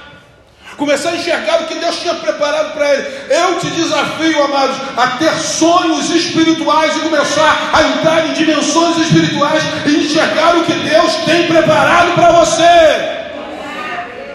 [0.77, 3.09] começar a enxergar o que Deus tinha preparado para ele.
[3.31, 9.63] Eu te desafio, amados, a ter sonhos espirituais e começar a entrar em dimensões espirituais
[9.87, 13.17] e enxergar o que Deus tem preparado para você.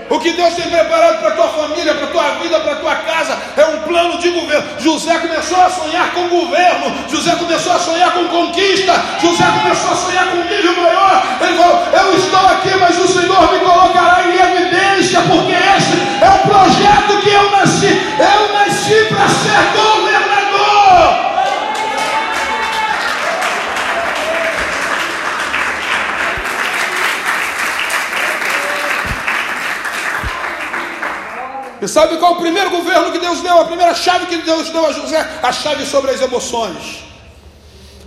[0.10, 2.76] O que Deus tem preparado para a tua família, para a tua vida, para a
[2.76, 4.68] tua casa, é um plano de governo.
[4.78, 9.96] José começou a sonhar com governo, José começou a sonhar com conquista, José começou a
[9.96, 11.24] sonhar com um nível maior.
[11.40, 16.30] Ele falou: Eu estou aqui, mas o Senhor me colocará em evidência, porque esse é
[16.30, 17.88] o projeto que eu nasci.
[17.88, 21.32] Eu nasci para ser governador.
[31.82, 33.60] E sabe qual é o primeiro governo que Deus deu?
[33.60, 35.28] A primeira chave que Deus deu a José?
[35.42, 37.00] A chave sobre as emoções.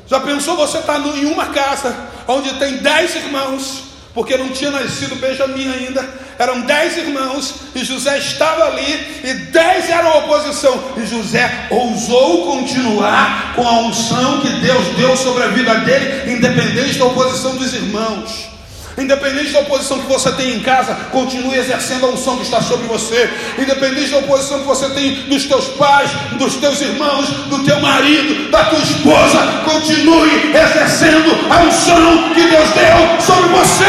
[0.07, 1.97] Já pensou você estar tá em uma casa
[2.29, 8.19] onde tem dez irmãos, porque não tinha nascido Benjamim ainda, eram dez irmãos, e José
[8.19, 14.87] estava ali, e dez eram oposição, e José ousou continuar com a unção que Deus
[14.97, 18.54] deu sobre a vida dele, independente da oposição dos irmãos.
[18.97, 22.87] Independente da oposição que você tem em casa, continue exercendo a unção que está sobre
[22.87, 23.29] você.
[23.59, 28.51] Independente da oposição que você tem dos teus pais, dos teus irmãos, do teu marido,
[28.51, 33.85] da tua esposa, continue exercendo a unção que Deus deu sobre você.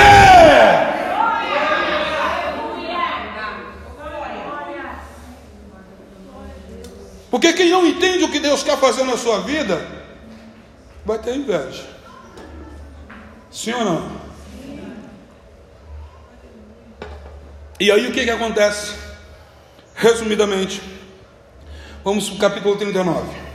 [7.29, 9.85] Porque quem não entende o que Deus quer fazer na sua vida,
[11.05, 11.83] vai ter inveja.
[13.51, 14.24] Sim ou não?
[17.77, 18.95] E aí o que, que acontece?
[19.95, 20.81] Resumidamente,
[22.05, 23.45] vamos para o capítulo 39.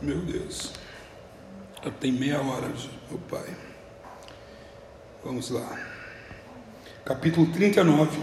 [0.00, 0.72] Meu Deus,
[1.84, 2.68] eu tenho meia hora,
[3.10, 3.71] meu pai.
[5.24, 5.78] Vamos lá.
[7.04, 8.18] Capítulo 39.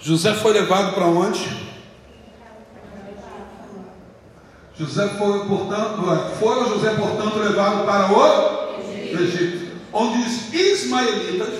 [0.00, 1.72] José foi levado para onde?
[4.78, 6.02] José foi, portanto,
[6.38, 11.54] foi José, portanto, levado para o Egito, Egito onde os ismaelitas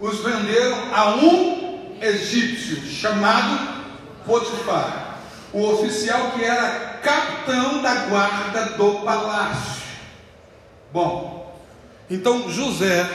[0.00, 3.84] os venderam a um egípcio chamado
[4.26, 5.20] Potifar,
[5.52, 9.75] o oficial que era capitão da guarda do palácio.
[10.96, 11.54] Bom,
[12.08, 13.06] então José,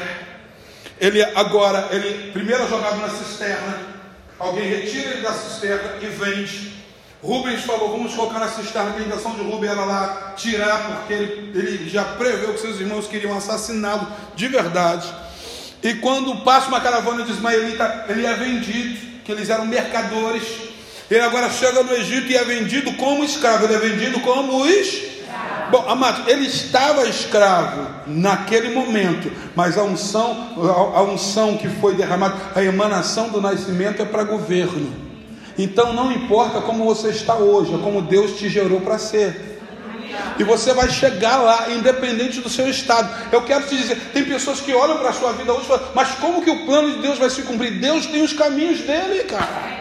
[0.99, 3.75] ele agora, ele primeiro é jogado na cisterna,
[4.37, 6.73] alguém retira ele da cisterna e vende.
[7.23, 11.57] Rubens falou, vamos colocar na cisterna, a intenção de Rubens era lá tirar, porque ele,
[11.57, 15.11] ele já preveu que seus irmãos queriam assassiná-lo de verdade.
[15.81, 20.43] E quando passa uma caravana de ismaelita, ele é vendido, que eles eram mercadores.
[21.09, 25.10] Ele agora chega no Egito e é vendido como escravo, ele é vendido como escravo
[25.71, 30.49] Bom, amado, ele estava escravo naquele momento, mas a unção,
[30.93, 34.93] a unção que foi derramada, a emanação do nascimento é para governo.
[35.57, 39.59] Então não importa como você está hoje, é como Deus te gerou para ser.
[40.37, 43.09] E você vai chegar lá, independente do seu estado.
[43.31, 45.87] Eu quero te dizer: tem pessoas que olham para a sua vida hoje e falam,
[45.95, 47.79] mas como que o plano de Deus vai se cumprir?
[47.79, 49.80] Deus tem os caminhos dele, cara.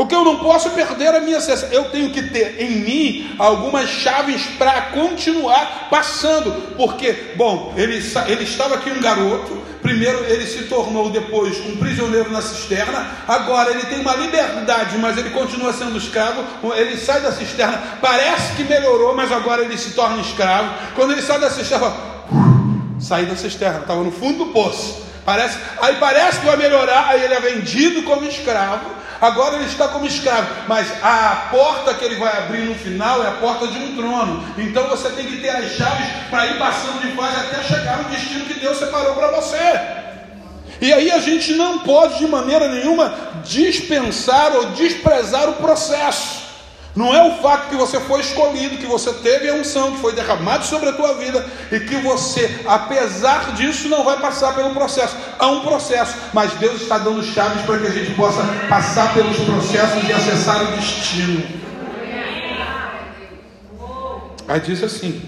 [0.00, 1.66] Porque eu não posso perder a minha acesso.
[1.66, 6.50] Eu tenho que ter em mim algumas chaves para continuar passando.
[6.74, 9.60] Porque, bom, ele, ele estava aqui um garoto.
[9.82, 13.10] Primeiro ele se tornou depois um prisioneiro na cisterna.
[13.28, 16.46] Agora ele tem uma liberdade, mas ele continua sendo escravo.
[16.74, 20.72] Ele sai da cisterna, parece que melhorou, mas agora ele se torna escravo.
[20.94, 21.92] Quando ele sai da cisterna,
[22.98, 25.10] sai da cisterna, estava no fundo do poço.
[25.26, 28.99] Parece, aí parece que vai melhorar, aí ele é vendido como escravo.
[29.20, 33.28] Agora ele está como escravo, mas a porta que ele vai abrir no final é
[33.28, 34.44] a porta de um trono.
[34.56, 38.08] Então você tem que ter as chaves para ir passando de fase até chegar no
[38.08, 40.00] destino que Deus separou para você.
[40.80, 46.49] E aí a gente não pode de maneira nenhuma dispensar ou desprezar o processo.
[46.94, 50.12] Não é o fato que você foi escolhido, que você teve a unção, que foi
[50.12, 55.16] derramado sobre a tua vida e que você, apesar disso, não vai passar pelo processo.
[55.38, 59.38] Há um processo, mas Deus está dando chaves para que a gente possa passar pelos
[59.38, 61.60] processos e acessar o destino.
[64.48, 65.22] Aí diz assim: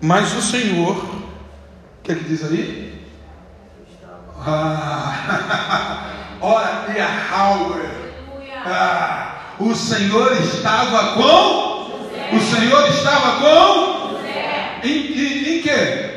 [0.00, 2.94] Mas o Senhor, o que é que diz aí?
[4.46, 6.10] Ah,
[6.40, 8.04] ora, e a Howard.
[8.66, 12.36] Ah, o Senhor estava com?
[12.36, 14.14] O Senhor estava com?
[14.82, 16.10] Em, em, em quê?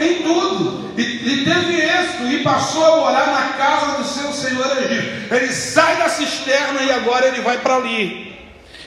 [0.00, 0.92] Em tudo.
[0.96, 5.34] E, e teve êxito e passou a morar na casa do seu senhor Egito.
[5.34, 8.36] Ele sai da cisterna e agora ele vai para ali.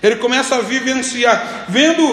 [0.02, 1.66] Ele começa a vivenciar.
[1.68, 2.04] Vendo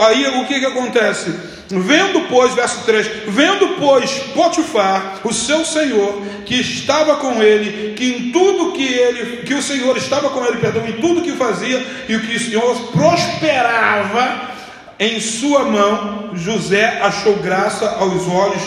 [0.00, 1.55] aí o que, que acontece?
[1.68, 8.04] Vendo, pois, verso 3: Vendo, pois, Potifar, o seu senhor, que estava com ele, que
[8.04, 11.84] em tudo que ele, que o Senhor estava com ele, perdão, em tudo que fazia,
[12.08, 14.54] e o que o Senhor prosperava
[14.98, 18.62] em sua mão, José achou graça aos olhos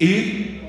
[0.00, 0.60] e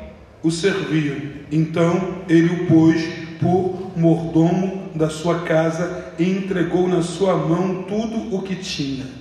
[0.44, 1.46] o servia.
[1.52, 3.02] Então ele o pôs
[3.40, 9.21] por mordomo da sua casa e entregou na sua mão tudo o que tinha.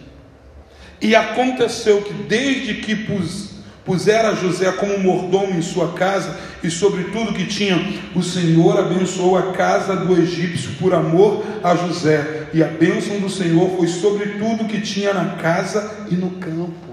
[1.01, 3.51] E aconteceu que desde que pus,
[3.85, 7.77] pusera José como mordomo em sua casa e sobre tudo que tinha,
[8.15, 12.49] o Senhor abençoou a casa do egípcio por amor a José.
[12.53, 16.91] E a bênção do Senhor foi sobre tudo que tinha na casa e no campo.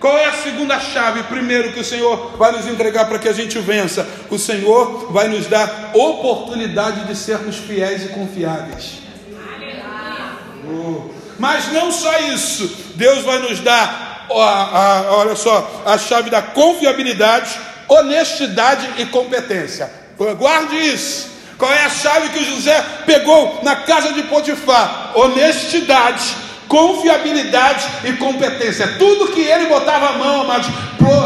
[0.00, 1.22] Qual é a segunda chave?
[1.24, 4.06] Primeiro, que o Senhor vai nos entregar para que a gente vença.
[4.30, 8.98] O Senhor vai nos dar oportunidade de sermos fiéis e confiáveis.
[10.66, 11.13] Oh.
[11.38, 17.58] Mas não só isso, Deus vai nos dar, a, olha só, a chave da confiabilidade,
[17.88, 19.90] honestidade e competência.
[20.38, 21.34] Guarde isso.
[21.58, 25.12] Qual é a chave que José pegou na casa de Potifar?
[25.14, 26.36] Honestidade,
[26.68, 28.94] confiabilidade e competência.
[28.98, 30.68] Tudo que ele botava a mão, amados,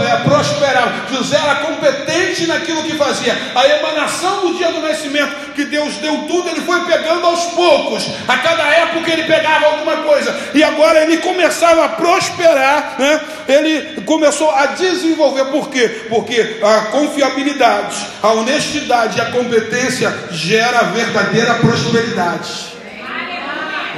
[0.03, 0.93] é, prosperava.
[1.12, 3.36] José era competente naquilo que fazia.
[3.55, 8.07] A emanação do dia do nascimento, que Deus deu tudo, ele foi pegando aos poucos.
[8.26, 10.34] A cada época ele pegava alguma coisa.
[10.55, 13.20] E agora ele começava a prosperar, né?
[13.47, 15.45] ele começou a desenvolver.
[15.47, 16.07] Por quê?
[16.09, 22.78] Porque a confiabilidade, a honestidade e a competência gera verdadeira prosperidade.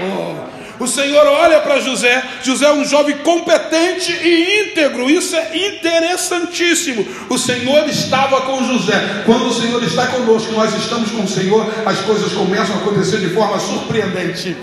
[0.03, 0.50] Oh.
[0.81, 2.25] O Senhor olha para José.
[2.43, 5.11] José é um jovem competente e íntegro.
[5.11, 7.07] Isso é interessantíssimo.
[7.29, 9.23] O Senhor estava com José.
[9.27, 13.19] Quando o Senhor está conosco, nós estamos com o Senhor, as coisas começam a acontecer
[13.19, 14.57] de forma surpreendente.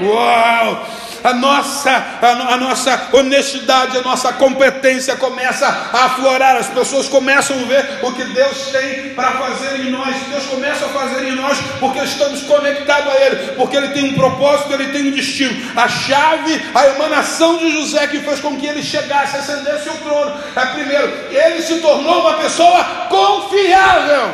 [0.00, 1.03] Uau!
[1.24, 7.58] A nossa, a, a, nossa honestidade, a nossa competência começa a aflorar, as pessoas começam
[7.58, 11.34] a ver o que Deus tem para fazer em nós, Deus começa a fazer em
[11.34, 15.72] nós, porque estamos conectados a Ele, porque Ele tem um propósito, Ele tem um destino.
[15.74, 20.38] A chave, a emanação de José que fez com que ele chegasse, ascendesse o trono,
[20.54, 24.30] é primeiro, ele se tornou uma pessoa confiável.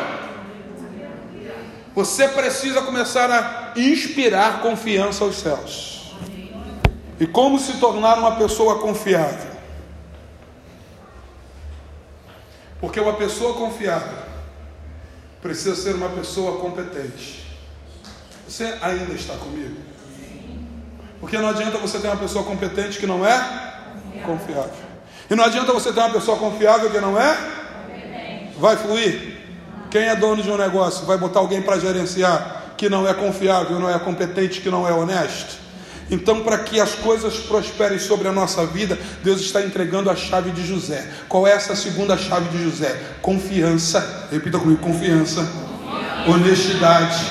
[1.95, 5.90] Você precisa começar a inspirar confiança aos céus.
[7.21, 9.51] E como se tornar uma pessoa confiável?
[12.81, 14.19] Porque uma pessoa confiável
[15.43, 17.45] precisa ser uma pessoa competente.
[18.49, 19.77] Você ainda está comigo?
[21.21, 23.39] Porque não adianta você ter uma pessoa competente que não é
[24.25, 24.73] confiável.
[25.29, 27.37] E não adianta você ter uma pessoa confiável que não é?
[28.59, 29.39] Vai fluir?
[29.91, 33.79] Quem é dono de um negócio vai botar alguém para gerenciar que não é confiável,
[33.79, 35.60] não é competente, que não é honesto?
[36.11, 40.51] Então, para que as coisas prosperem sobre a nossa vida, Deus está entregando a chave
[40.51, 41.07] de José.
[41.29, 43.01] Qual é essa segunda chave de José?
[43.23, 44.27] Confiança.
[44.31, 45.49] Repita comigo: confiança,
[46.27, 47.25] honestidade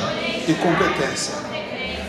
[0.48, 1.34] e competência.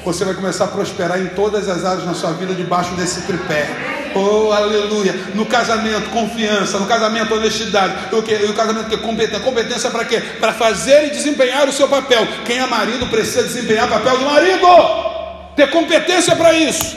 [0.05, 3.69] Você vai começar a prosperar em todas as áreas na sua vida debaixo desse tripé.
[4.15, 5.13] Oh, aleluia.
[5.35, 6.79] No casamento, confiança.
[6.79, 8.15] No casamento, honestidade.
[8.15, 8.35] O que?
[8.35, 9.41] O casamento que competência.
[9.41, 10.21] Competência para quê?
[10.41, 12.27] Para fazer e desempenhar o seu papel.
[12.45, 15.20] Quem é marido precisa desempenhar o papel do marido
[15.61, 16.97] ter competência para isso,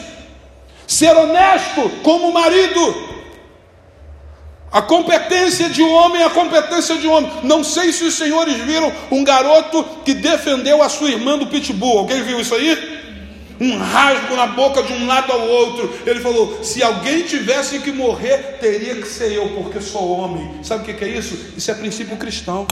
[0.87, 3.11] ser honesto como marido.
[4.71, 7.29] A competência de homem é a competência de homem.
[7.43, 11.99] Não sei se os senhores viram um garoto que defendeu a sua irmã do pitbull.
[11.99, 13.03] Alguém viu isso aí?
[13.59, 15.93] Um rasgo na boca de um lado ao outro.
[16.07, 20.63] Ele falou: se alguém tivesse que morrer, teria que ser eu, porque sou homem.
[20.63, 21.37] Sabe o que é isso?
[21.55, 22.65] Isso é princípio cristão.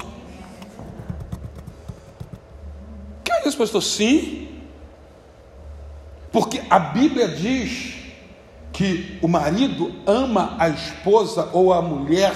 [3.29, 3.83] É isso, pastor?
[3.83, 4.50] Sim.
[6.31, 7.93] Porque a Bíblia diz
[8.71, 12.33] que o marido ama a esposa ou a mulher,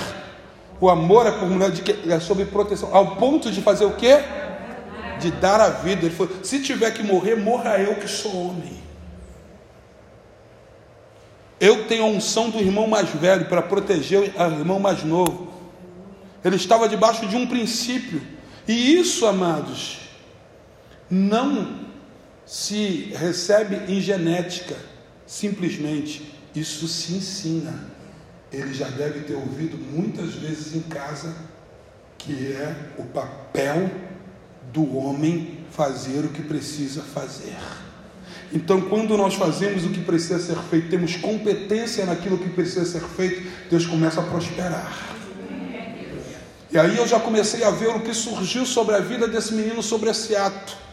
[0.82, 3.96] o amor é por mulher de que é sob proteção, ao ponto de fazer o
[3.96, 4.20] quê?
[5.20, 6.06] De dar a vida.
[6.06, 8.84] Ele falou: se tiver que morrer, morra eu que sou homem.
[11.58, 15.48] Eu tenho a unção do irmão mais velho para proteger o irmão mais novo.
[16.43, 18.22] Ele estava debaixo de um princípio.
[18.68, 20.00] E isso, amados,
[21.10, 21.86] não
[22.46, 24.76] se recebe em genética,
[25.26, 26.34] simplesmente.
[26.56, 27.91] Isso se ensina.
[28.52, 31.36] Ele já deve ter ouvido muitas vezes em casa
[32.18, 33.89] que é o papel
[34.72, 37.56] do homem fazer o que precisa fazer.
[38.54, 43.02] Então, quando nós fazemos o que precisa ser feito, temos competência naquilo que precisa ser
[43.02, 45.16] feito, Deus começa a prosperar.
[46.72, 49.84] E aí eu já comecei a ver o que surgiu sobre a vida desse menino
[49.84, 50.84] sobre esse ato.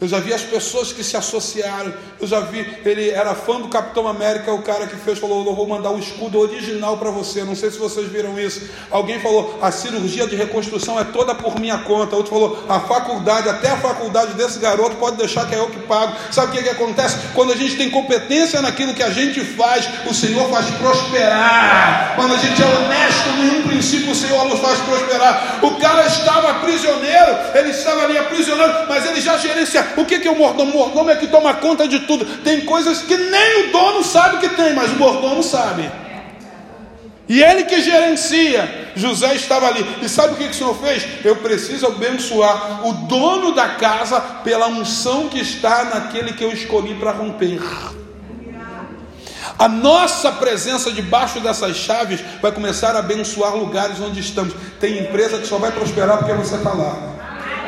[0.00, 1.92] Eu já vi as pessoas que se associaram.
[2.18, 5.54] Eu já vi, ele era fã do Capitão América, o cara que fez, falou: Eu
[5.54, 7.44] vou mandar o escudo original para você.
[7.44, 8.62] Não sei se vocês viram isso.
[8.90, 12.16] Alguém falou: A cirurgia de reconstrução é toda por minha conta.
[12.16, 15.80] Outro falou: A faculdade, até a faculdade desse garoto, pode deixar que é eu que
[15.80, 16.16] pago.
[16.30, 17.18] Sabe o que, que acontece?
[17.34, 22.14] Quando a gente tem competência naquilo que a gente faz, o Senhor faz prosperar.
[22.16, 25.58] Quando a gente é honesto em um princípio, o Senhor nos faz prosperar.
[25.62, 30.28] O cara estava prisioneiro, ele estava ali aprisionado, mas ele já gerencia o que, que
[30.28, 30.72] é o mordomo?
[30.72, 32.24] O mordomo é que toma conta de tudo.
[32.42, 35.90] Tem coisas que nem o dono sabe que tem, mas o mordomo sabe.
[37.28, 38.90] E ele que gerencia.
[38.96, 39.86] José estava ali.
[40.02, 41.06] E sabe o que, que o Senhor fez?
[41.24, 46.94] Eu preciso abençoar o dono da casa pela unção que está naquele que eu escolhi
[46.94, 47.60] para romper.
[49.56, 54.54] A nossa presença debaixo dessas chaves vai começar a abençoar lugares onde estamos.
[54.80, 57.19] Tem empresa que só vai prosperar porque você está lá.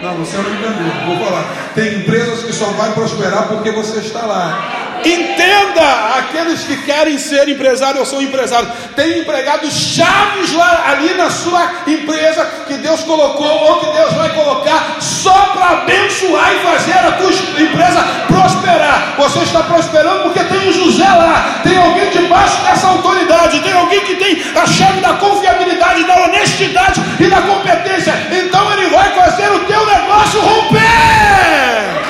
[0.02, 1.06] Não, você não entendeu.
[1.06, 1.44] Vou falar.
[1.76, 4.81] Tem empresas que só vai prosperar porque você está lá.
[5.04, 8.70] Entenda aqueles que querem ser empresários ou são empresários.
[8.94, 14.30] Tem empregados chaves lá ali na sua empresa que Deus colocou ou que Deus vai
[14.30, 17.30] colocar só para abençoar e fazer a tua
[17.62, 19.14] empresa prosperar.
[19.18, 24.00] Você está prosperando porque tem um José lá, tem alguém debaixo dessa autoridade, tem alguém
[24.00, 28.12] que tem a chave da confiabilidade, da honestidade e da competência.
[28.30, 32.01] Então ele vai fazer o teu negócio romper.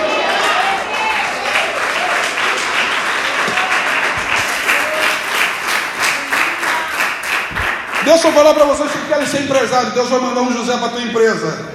[8.05, 9.91] Deixa eu falar para vocês que querem ser empresário.
[9.93, 11.71] Deus vai mandar um José para a tua empresa.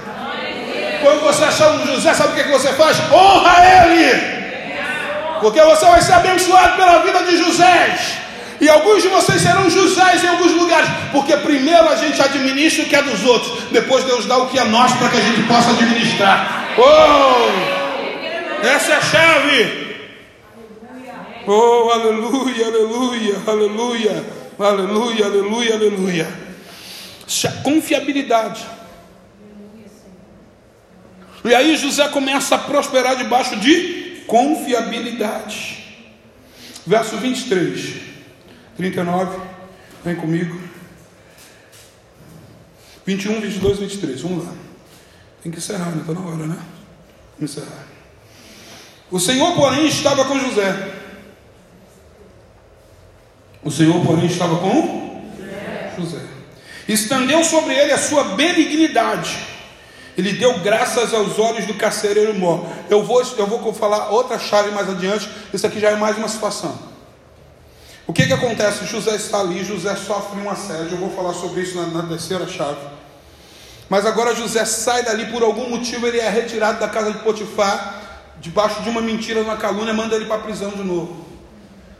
[1.02, 2.98] Quando você achar um José, sabe o que, que você faz?
[3.12, 4.38] Honra ele.
[5.40, 7.98] Porque você vai ser abençoado pela vida de José.
[8.60, 10.88] E alguns de vocês serão Josés em alguns lugares.
[11.12, 13.70] Porque primeiro a gente administra o que é dos outros.
[13.70, 16.74] Depois Deus dá o que é nosso para que a gente possa administrar.
[16.76, 18.66] Oh!
[18.66, 19.88] Essa é a chave.
[21.46, 24.37] Oh, aleluia, aleluia, aleluia.
[24.58, 26.26] Aleluia, aleluia, aleluia.
[27.62, 28.66] Confiabilidade.
[31.44, 35.84] E aí José começa a prosperar debaixo de confiabilidade.
[36.84, 38.00] Verso 23,
[38.76, 39.40] 39,
[40.04, 40.60] vem comigo.
[43.06, 44.52] 21, 22, 23, vamos lá.
[45.42, 46.00] Tem que encerrar, né?
[46.00, 46.58] Está na hora, né?
[47.38, 47.86] Vamos encerrar.
[49.10, 50.97] O Senhor, porém, estava com José
[53.68, 55.22] o Senhor, porém, estava com
[55.98, 56.18] José.
[56.88, 59.38] Estendeu sobre ele a sua benignidade.
[60.16, 62.66] Ele deu graças aos olhos do carcereiro mor.
[62.88, 65.28] Eu vou, eu vou falar outra chave mais adiante.
[65.52, 66.76] Isso aqui já é mais uma situação.
[68.06, 68.86] O que, que acontece?
[68.86, 70.92] José está ali, José sofre um assédio.
[70.92, 72.80] Eu vou falar sobre isso na, na terceira chave.
[73.88, 78.02] Mas agora José sai dali por algum motivo, ele é retirado da casa de Potifar,
[78.40, 81.27] debaixo de uma mentira, uma calúnia, manda ele para a prisão de novo.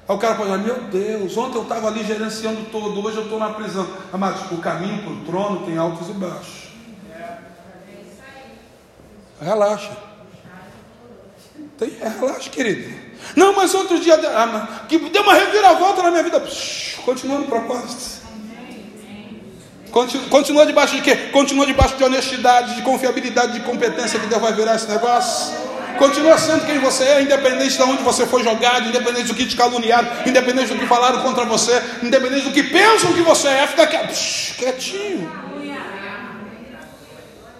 [0.09, 3.39] Aí o cara pode meu Deus, ontem eu estava ali gerenciando todo, hoje eu estou
[3.39, 3.87] na prisão.
[4.13, 6.69] Mas o caminho para o trono tem altos e baixos.
[9.41, 9.97] Relaxa.
[11.77, 13.09] Tem, é, relaxa, querido.
[13.37, 16.43] Não, mas outro dia ah, que deu uma reviravolta na minha vida.
[17.05, 18.27] continua no propósito.
[20.31, 21.17] Continua debaixo de quê?
[21.33, 25.55] Continua debaixo de honestidade, de confiabilidade, de competência que Deus vai virar esse negócio.
[25.99, 29.57] Continua sendo quem você é, independente de onde você foi jogado, independente do que te
[29.57, 33.87] caluniaram, independente do que falaram contra você, independente do que pensam que você é, fica
[33.87, 35.31] quietinho.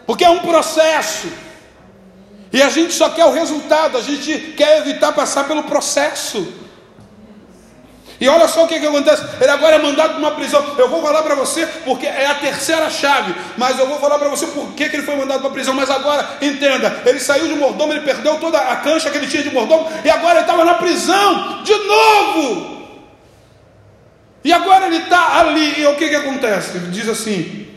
[0.07, 1.29] Porque é um processo.
[2.53, 6.68] E a gente só quer o resultado, a gente quer evitar passar pelo processo.
[8.21, 9.23] E olha só o que, que acontece.
[9.41, 10.75] Ele agora é mandado para uma prisão.
[10.77, 13.33] Eu vou falar para você porque é a terceira chave.
[13.57, 15.73] Mas eu vou falar para você por que, ele foi mandado para a prisão.
[15.73, 19.45] Mas agora, entenda: ele saiu de mordomo, ele perdeu toda a cancha que ele tinha
[19.45, 19.89] de mordomo.
[20.05, 22.79] E agora ele estava na prisão de novo.
[24.43, 25.81] E agora ele está ali.
[25.81, 26.77] E o que, que acontece?
[26.77, 27.69] Ele diz assim: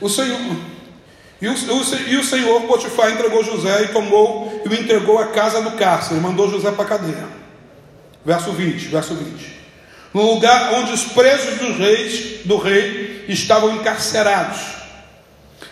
[0.00, 0.69] O Senhor.
[1.40, 5.28] E o, o, e o Senhor Potifar entregou José e tomou e o entregou à
[5.28, 7.28] casa do cárcere, mandou José para a cadeia.
[8.24, 9.60] Verso 20, verso 20.
[10.12, 14.58] No lugar onde os presos dos reis, do rei estavam encarcerados.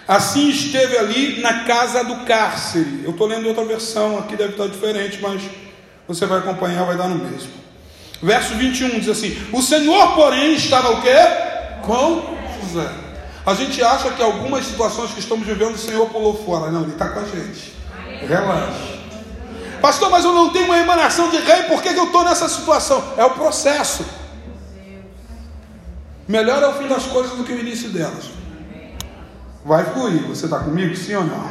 [0.06, 3.02] Assim esteve ali na casa do cárcere.
[3.04, 5.42] Eu estou lendo outra versão, aqui deve estar diferente, mas
[6.06, 7.50] você vai acompanhar, vai dar no mesmo.
[8.22, 11.16] Verso 21 diz assim: O Senhor, porém, estava o quê?
[11.82, 13.07] Com José
[13.48, 16.70] a gente acha que algumas situações que estamos vivendo o Senhor pulou fora.
[16.70, 17.72] Não, Ele está com a gente.
[18.26, 18.98] Relaxa.
[19.80, 22.46] Pastor, mas eu não tenho uma emanação de rei, por que, que eu estou nessa
[22.46, 23.14] situação?
[23.16, 24.04] É o processo.
[26.26, 28.26] Melhor é o fim das coisas do que o início delas.
[29.64, 30.24] Vai fluir.
[30.24, 31.50] Você está comigo, sim ou não?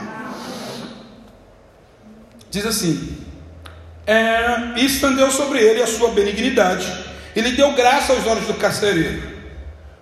[2.52, 3.18] Diz assim:
[4.06, 6.86] é, e estendeu sobre ele a sua benignidade,
[7.36, 9.37] e lhe deu graça aos olhos do carcereiro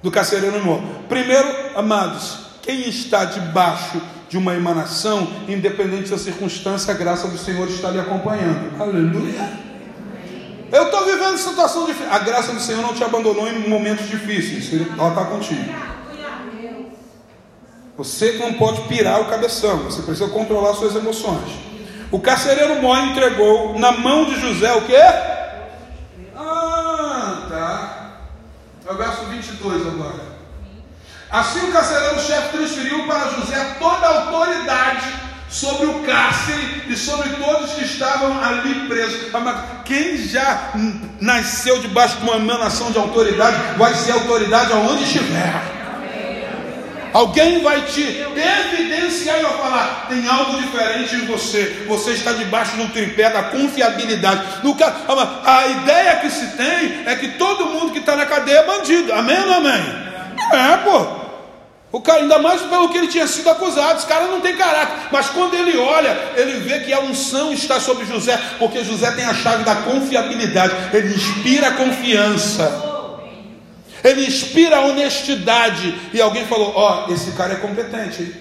[0.05, 0.83] do carcereiro novo.
[1.09, 3.99] Primeiro, amados, quem está debaixo
[4.29, 8.79] de uma emanação, independente da circunstância, a graça do Senhor está lhe acompanhando.
[8.79, 9.65] Aleluia.
[10.71, 12.11] Eu estou vivendo situação difícil.
[12.11, 14.71] A graça do Senhor não te abandonou em momentos difíceis.
[14.95, 15.73] Ela está contigo.
[17.97, 19.85] Você não pode pirar o cabeção.
[19.85, 21.49] Você precisa controlar suas emoções.
[22.11, 25.01] O carcereiro Mó entregou na mão de José o quê?
[28.87, 30.35] É o verso 22 agora.
[31.31, 35.05] Assim o carcereiro-chefe transferiu para José toda a autoridade
[35.49, 39.31] sobre o cárcere e sobre todos que estavam ali presos.
[39.85, 40.71] Quem já
[41.19, 45.74] nasceu debaixo de uma emanação de autoridade, vai ser autoridade aonde estiver.
[47.15, 51.85] Alguém vai te evidenciar e vai falar: tem algo diferente em você.
[51.87, 54.43] Você está debaixo do tripé da confiabilidade.
[55.45, 59.13] A ideia que se tem é que todo mundo que está na cadeia é bandido.
[59.13, 59.81] Amém ou amém?
[60.51, 61.23] É, pô.
[61.93, 65.07] O cara, ainda mais pelo que ele tinha sido acusado, esse cara não tem caráter.
[65.09, 69.23] Mas quando ele olha, ele vê que a unção está sobre José, porque José tem
[69.23, 72.94] a chave da confiabilidade, ele inspira confiança
[74.05, 75.99] ele inspira honestidade.
[76.13, 78.33] E alguém falou: Ó, oh, esse cara é competente.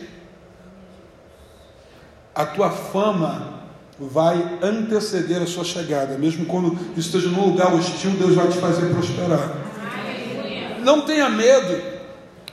[2.35, 3.55] A tua fama
[3.99, 8.93] vai anteceder a sua chegada, mesmo quando esteja num lugar hostil, Deus vai te fazer
[8.93, 9.57] prosperar.
[10.81, 11.94] Não tenha medo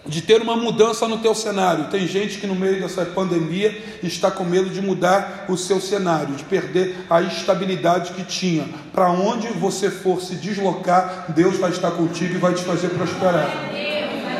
[0.05, 1.85] de ter uma mudança no teu cenário.
[1.85, 6.35] Tem gente que no meio dessa pandemia está com medo de mudar o seu cenário,
[6.35, 8.65] de perder a estabilidade que tinha.
[8.91, 13.49] Para onde você for se deslocar, Deus vai estar contigo e vai te fazer prosperar.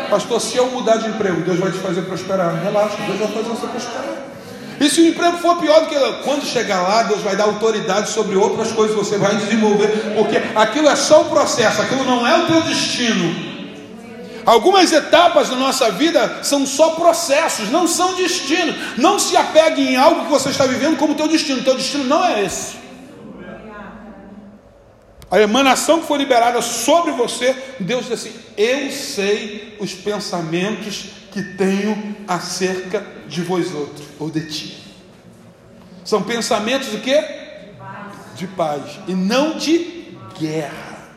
[0.10, 2.62] Pastor, se eu mudar de emprego, Deus vai te fazer prosperar.
[2.64, 4.32] Relaxa, Deus vai fazer você prosperar.
[4.82, 8.10] E se o emprego for pior do que quando chegar lá, Deus vai dar autoridade
[8.10, 12.26] sobre outras coisas que você vai desenvolver, porque aquilo é só o processo, aquilo não
[12.26, 13.51] é o teu destino.
[14.52, 18.76] Algumas etapas da nossa vida são só processos, não são destino.
[18.98, 21.64] Não se apegue em algo que você está vivendo como teu destino.
[21.64, 22.76] Teu destino não é esse.
[25.32, 31.42] A emanação que foi liberada sobre você, Deus disse assim: Eu sei os pensamentos que
[31.42, 34.84] tenho acerca de vós outros, ou de ti.
[36.04, 37.24] São pensamentos de quê?
[38.36, 39.00] De paz.
[39.08, 41.08] E não de guerra.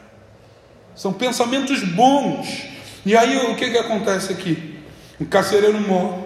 [0.94, 2.73] São pensamentos bons
[3.04, 4.78] e aí o que, que acontece aqui?
[5.20, 6.24] O carcereiro morre,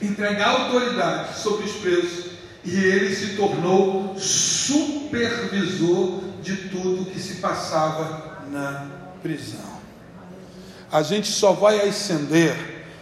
[0.00, 2.32] entregar autoridade sobre os presos,
[2.64, 8.90] e ele se tornou supervisor de tudo que se passava na
[9.22, 9.80] prisão.
[10.90, 12.54] A gente só vai ascender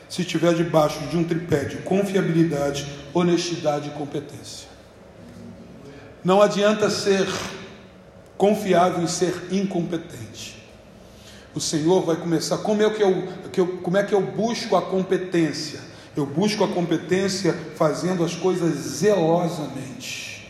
[0.09, 4.69] se estiver debaixo de um tripé de confiabilidade, honestidade e competência.
[6.23, 7.27] Não adianta ser
[8.37, 10.60] confiável e ser incompetente
[11.55, 12.59] o Senhor vai começar.
[12.59, 15.81] Como é que eu, que eu, como é que eu busco a competência?
[16.17, 20.49] Eu busco a competência fazendo as coisas zelosamente.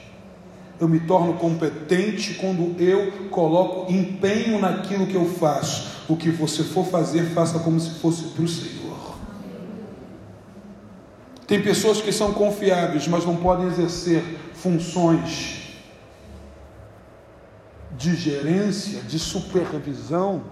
[0.78, 5.90] Eu me torno competente quando eu coloco empenho naquilo que eu faço.
[6.09, 9.14] O que você for fazer, faça como se fosse para o Senhor.
[11.46, 14.22] Tem pessoas que são confiáveis, mas não podem exercer
[14.55, 15.61] funções
[17.96, 20.42] de gerência, de supervisão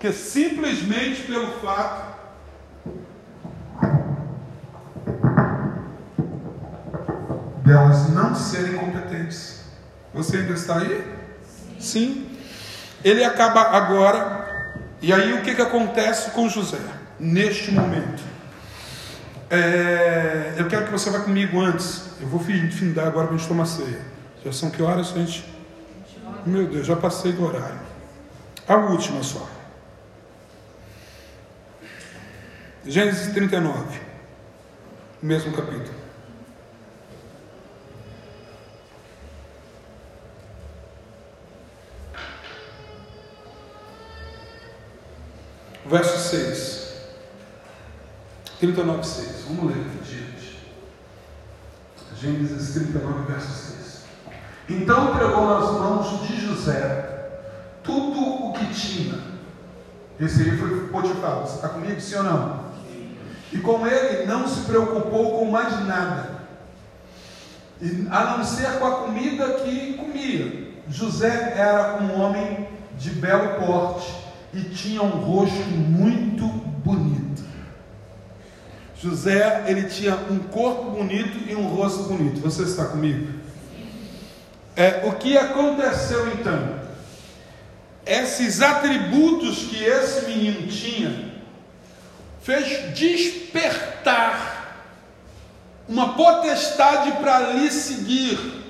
[0.00, 2.16] porque simplesmente pelo fato
[7.62, 9.60] delas não serem competentes.
[10.14, 11.06] Você ainda está aí?
[11.78, 12.34] Sim.
[13.04, 16.80] Ele acaba agora, e aí o que, que acontece com José
[17.18, 18.22] neste momento?
[19.50, 22.04] É, eu quero que você vá comigo antes.
[22.22, 24.00] Eu vou findar agora para a gente tomar ceia.
[24.42, 25.44] Já são que horas, gente?
[26.46, 27.80] Meu Deus, já passei do horário.
[28.66, 29.59] A última só.
[32.86, 34.00] Gênesis 39,
[35.22, 36.00] mesmo capítulo.
[45.84, 46.80] Verso 6.
[48.60, 49.44] 39, 6.
[49.48, 50.66] Vamos ler gente.
[52.16, 54.04] Gênesis 39, verso 6.
[54.70, 57.30] Então entregou nas mãos de José
[57.82, 59.20] tudo o que tinha.
[60.18, 61.40] Esse aí foi Potifar.
[61.40, 62.59] Você está comigo, sim ou não?
[63.52, 66.40] E com ele não se preocupou com mais nada,
[68.10, 70.70] a não ser com a comida que comia.
[70.88, 74.12] José era um homem de belo porte
[74.52, 77.42] e tinha um rosto muito bonito.
[79.00, 82.40] José, ele tinha um corpo bonito e um rosto bonito.
[82.40, 83.32] Você está comigo?
[84.76, 86.80] É, o que aconteceu então?
[88.04, 91.29] Esses atributos que esse menino tinha
[92.42, 94.58] fez despertar
[95.88, 98.60] uma potestade para lhe seguir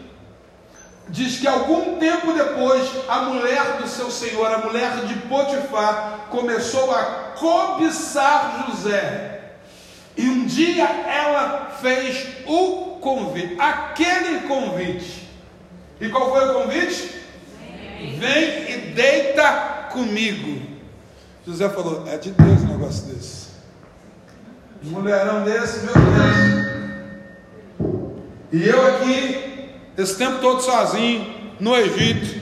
[1.11, 6.91] diz que algum tempo depois, a mulher do seu senhor, a mulher de Potifar, começou
[6.93, 9.41] a cobiçar José.
[10.17, 15.29] E um dia ela fez o convite, aquele convite.
[16.01, 17.21] E qual foi o convite?
[18.19, 20.63] Vem, e deita comigo.
[21.47, 23.40] José falou: é de Deus um negócio desse.
[24.83, 26.71] Um mulherão desse, meu Deus.
[28.53, 31.27] E eu aqui esse tempo todo sozinho,
[31.61, 32.40] no Egito.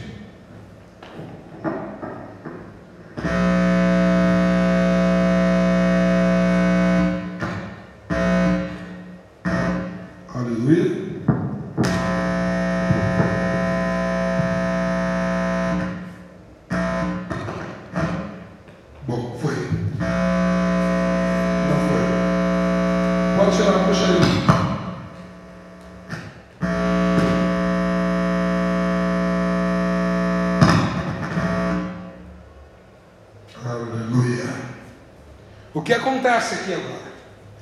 [36.28, 37.12] Acontece aqui agora,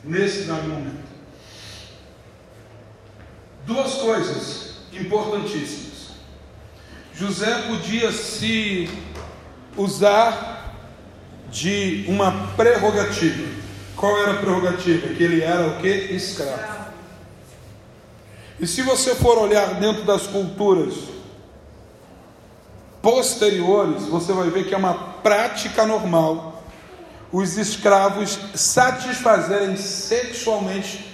[0.03, 1.07] nesse dado momento?
[3.65, 6.17] Duas coisas importantíssimas.
[7.15, 8.89] José podia se
[9.77, 10.75] usar
[11.51, 13.47] de uma prerrogativa.
[13.97, 15.09] Qual era a prerrogativa?
[15.15, 15.89] Que ele era o que?
[15.89, 16.87] Escravo.
[18.61, 20.95] E se você for olhar dentro das culturas
[23.01, 26.56] posteriores, você vai ver que é uma prática normal
[27.39, 31.07] os escravos satisfazerem sexualmente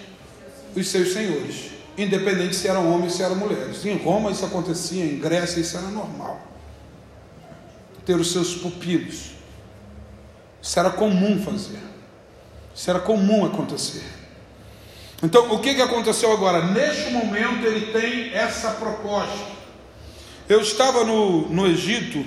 [0.73, 3.85] os seus senhores, independente se eram homens ou se eram mulheres.
[3.85, 6.41] Em Roma isso acontecia, em Grécia isso era normal.
[8.07, 9.33] Ter os seus pupilos.
[10.62, 11.83] Isso era comum fazer.
[12.73, 14.05] Isso era comum acontecer.
[15.25, 16.66] Então, o que, que aconteceu agora?
[16.66, 19.51] Neste momento, ele tem essa proposta.
[20.49, 22.25] Eu estava no, no Egito,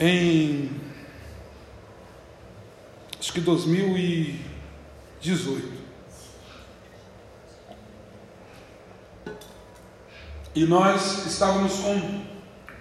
[0.00, 0.83] em
[3.24, 5.72] acho que 2018.
[10.54, 12.22] E nós estávamos com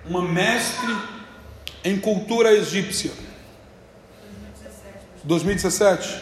[0.05, 0.93] uma mestre
[1.85, 3.11] em cultura egípcia.
[5.23, 6.21] 2017.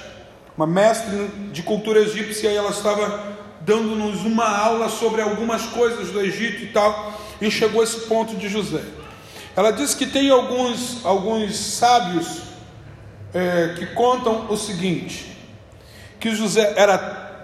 [0.56, 6.22] Uma mestre de cultura egípcia e ela estava dando-nos uma aula sobre algumas coisas do
[6.22, 8.84] Egito e tal, e chegou a esse ponto de José.
[9.56, 12.51] Ela disse que tem alguns, alguns sábios
[13.34, 15.38] é, que contam o seguinte:
[16.20, 16.98] que José era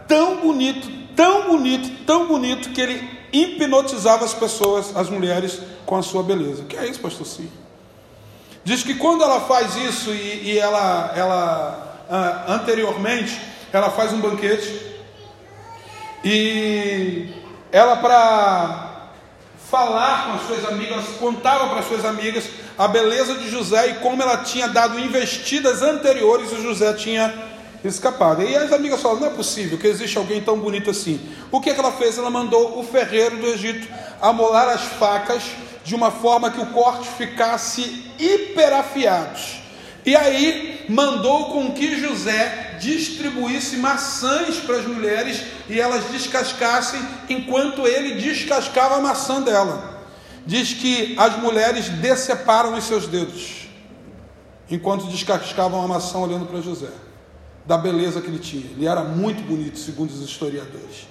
[0.07, 6.03] tão bonito, tão bonito, tão bonito que ele hipnotizava as pessoas, as mulheres, com a
[6.03, 6.63] sua beleza.
[6.63, 7.49] Que é isso, pastor Sim?
[8.63, 13.39] Diz que quando ela faz isso e, e ela, ela ah, anteriormente,
[13.71, 14.81] ela faz um banquete
[16.23, 17.29] e
[17.71, 18.86] ela para
[19.69, 22.45] falar com as suas amigas, contava para as suas amigas
[22.77, 27.33] a beleza de José e como ela tinha dado investidas anteriores e José tinha
[27.83, 28.43] escapado.
[28.43, 31.19] E as amigas falaram: não é possível que existe alguém tão bonito assim.
[31.51, 32.17] O que, é que ela fez?
[32.17, 33.87] Ela mandou o ferreiro do Egito
[34.21, 35.43] amolar as facas
[35.83, 39.66] de uma forma que o corte ficasse hiperafiados.
[40.07, 47.85] E aí mandou com que José distribuísse maçãs para as mulheres e elas descascassem enquanto
[47.85, 50.05] ele descascava a maçã dela.
[50.45, 53.67] Diz que as mulheres deceparam os seus dedos
[54.71, 56.91] enquanto descascavam a maçã olhando para José,
[57.65, 58.65] da beleza que ele tinha.
[58.77, 61.05] Ele era muito bonito, segundo os historiadores.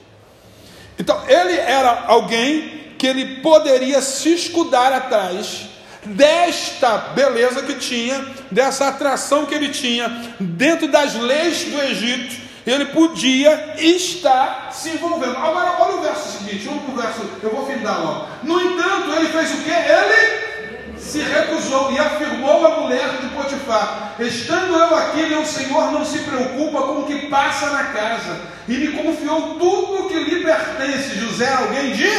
[0.98, 5.75] Então, ele era alguém que ele poderia se escudar atrás
[6.06, 12.86] desta beleza que tinha, dessa atração que ele tinha dentro das leis do Egito, ele
[12.86, 15.36] podia estar se envolvendo.
[15.36, 18.28] Agora, olha o verso seguinte, vamos para o verso, eu vou findar logo.
[18.42, 19.70] No entanto, ele fez o que?
[19.70, 26.04] Ele se recusou e afirmou a mulher de Potifar: Estando eu aqui, meu senhor não
[26.04, 30.42] se preocupa com o que passa na casa, e me confiou tudo o que lhe
[30.42, 31.18] pertence.
[31.20, 32.10] José, alguém de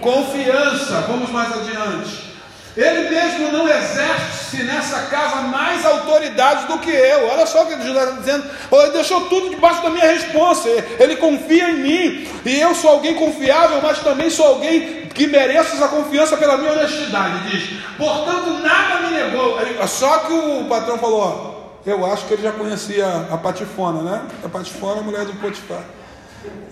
[0.00, 1.00] confiança.
[1.08, 2.33] Vamos mais adiante.
[2.76, 7.28] Ele mesmo não exerce nessa casa mais autoridade do que eu.
[7.28, 8.44] Olha só o que José está dizendo.
[8.72, 10.68] Ele deixou tudo debaixo da minha resposta.
[10.98, 12.28] Ele confia em mim.
[12.44, 16.72] E eu sou alguém confiável, mas também sou alguém que mereço essa confiança pela minha
[16.72, 17.48] honestidade.
[17.48, 19.56] Diz, portanto, nada me negou.
[19.86, 24.22] Só que o patrão falou: ó, eu acho que ele já conhecia a Patifona, né?
[24.44, 25.84] A Patifona é a mulher do Potifar.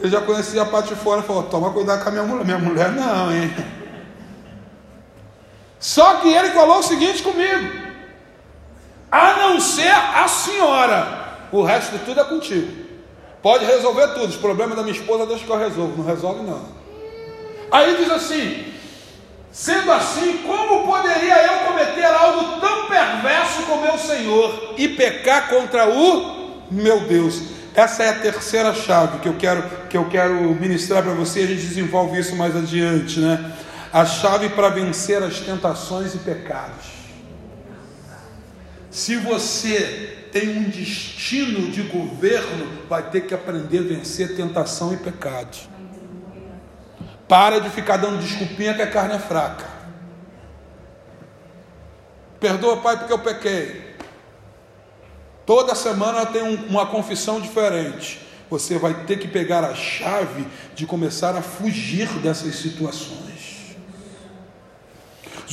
[0.01, 2.45] Ele já conhecia a Patifona e falou: toma cuidado com a minha mulher.
[2.45, 3.55] Minha mulher não, hein?
[5.83, 7.73] Só que ele falou o seguinte comigo:
[9.11, 12.71] a não ser a senhora, o resto de tudo é contigo.
[13.43, 14.27] Pode resolver tudo.
[14.29, 15.99] Os problemas da minha esposa, deixa que eu resolvo.
[15.99, 16.63] Não resolve, não.
[17.73, 18.65] Aí diz assim:
[19.51, 25.89] sendo assim, como poderia eu cometer algo tão perverso com meu Senhor e pecar contra
[25.89, 27.43] o meu Deus?
[27.75, 31.41] Essa é a terceira chave que eu quero que eu quero ministrar para você.
[31.41, 33.53] A gente desenvolve isso mais adiante, né?
[33.93, 36.87] A chave para vencer as tentações e pecados.
[38.91, 44.97] Se você tem um destino de governo, vai ter que aprender a vencer tentação e
[44.97, 45.57] pecado.
[47.29, 49.67] Para de ficar dando desculpinha que a carne é fraca.
[52.41, 53.95] Perdoa, pai, porque eu pequei.
[55.45, 58.21] Toda semana tem uma confissão diferente.
[58.51, 63.62] Você vai ter que pegar a chave de começar a fugir dessas situações.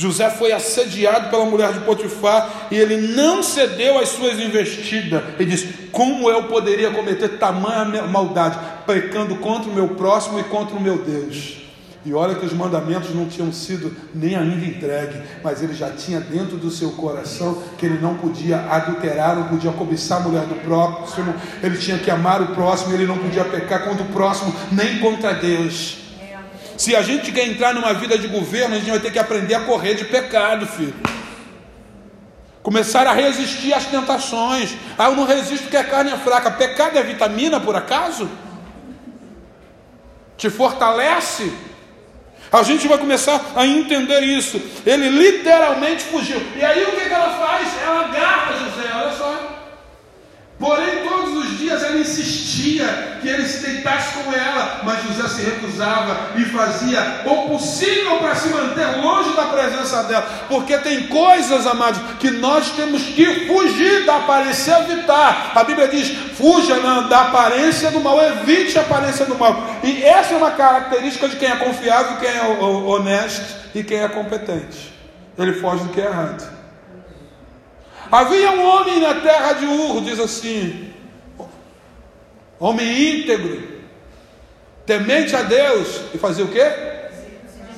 [0.00, 5.22] José foi assediado pela mulher de Potifar e ele não cedeu às suas investidas.
[5.38, 10.74] Ele disse: Como eu poderia cometer tamanha maldade, pecando contra o meu próximo e contra
[10.74, 11.58] o meu Deus?
[12.02, 16.18] E olha que os mandamentos não tinham sido nem ainda entregue, mas ele já tinha
[16.18, 20.54] dentro do seu coração que ele não podia adulterar, não podia cobiçar a mulher do
[20.64, 24.98] próximo, ele tinha que amar o próximo, ele não podia pecar contra o próximo, nem
[24.98, 25.99] contra Deus.
[26.80, 29.52] Se a gente quer entrar numa vida de governo, a gente vai ter que aprender
[29.54, 30.94] a correr de pecado, filho.
[32.62, 34.74] Começar a resistir às tentações.
[34.96, 36.50] Ah, eu não resisto porque a carne é fraca.
[36.52, 38.30] Pecado é vitamina, por acaso?
[40.38, 41.52] Te fortalece?
[42.50, 44.58] A gente vai começar a entender isso.
[44.86, 46.42] Ele literalmente fugiu.
[46.56, 47.68] E aí o que, ela faz?
[47.82, 48.79] Ela agarra José.
[50.60, 55.40] Porém, todos os dias ela insistia que ele se deitasse com ela, mas José se
[55.40, 61.66] recusava e fazia o possível para se manter longe da presença dela, porque tem coisas,
[61.66, 65.52] amados, que nós temos que fugir da aparência, evitar.
[65.54, 69.78] A Bíblia diz: fuja da aparência do mal, evite a aparência do mal.
[69.82, 74.08] E essa é uma característica de quem é confiável, quem é honesto e quem é
[74.08, 74.92] competente.
[75.38, 76.59] Ele foge do que é errado.
[78.10, 80.90] Havia um homem na terra de Ur, diz assim,
[82.58, 83.62] homem íntegro,
[84.84, 86.72] temente a Deus, e fazia o quê?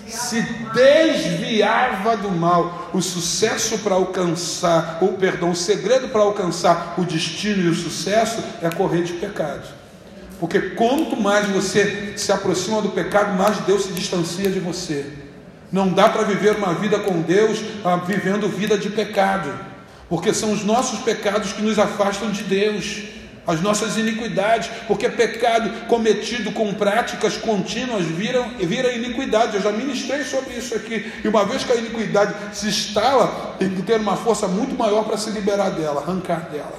[0.08, 0.40] Se
[0.72, 2.90] desviava do mal.
[2.94, 8.42] O sucesso para alcançar, ou perdão, o segredo para alcançar o destino e o sucesso
[8.62, 9.68] é correr de pecado.
[10.40, 15.06] Porque quanto mais você se aproxima do pecado, mais Deus se distancia de você.
[15.70, 19.71] Não dá para viver uma vida com Deus ah, vivendo vida de pecado
[20.12, 23.04] porque são os nossos pecados que nos afastam de Deus,
[23.46, 29.56] as nossas iniquidades, porque pecado cometido com práticas contínuas vira, vira iniquidade.
[29.56, 33.70] Eu já ministrei sobre isso aqui, e uma vez que a iniquidade se instala, tem
[33.70, 36.78] que ter uma força muito maior para se liberar dela, arrancar dela.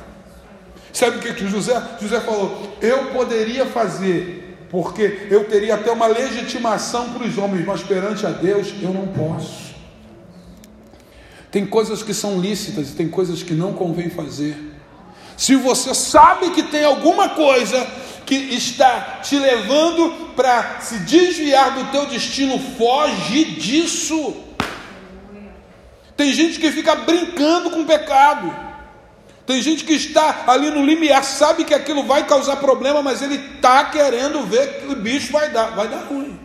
[0.93, 2.77] Sabe o que José, José falou?
[2.79, 8.29] Eu poderia fazer, porque eu teria até uma legitimação para os homens, mas perante a
[8.29, 9.72] Deus eu não posso.
[11.53, 14.57] Tem coisas que são lícitas e tem coisas que não convém fazer.
[15.37, 17.85] Se você sabe que tem alguma coisa
[18.25, 24.35] que está te levando para se desviar do teu destino, foge disso.
[26.17, 28.51] Tem gente que fica brincando com o pecado.
[29.45, 33.35] Tem gente que está ali no limiar, sabe que aquilo vai causar problema, mas ele
[33.35, 36.39] está querendo ver que o bicho vai dar, vai dar ruim.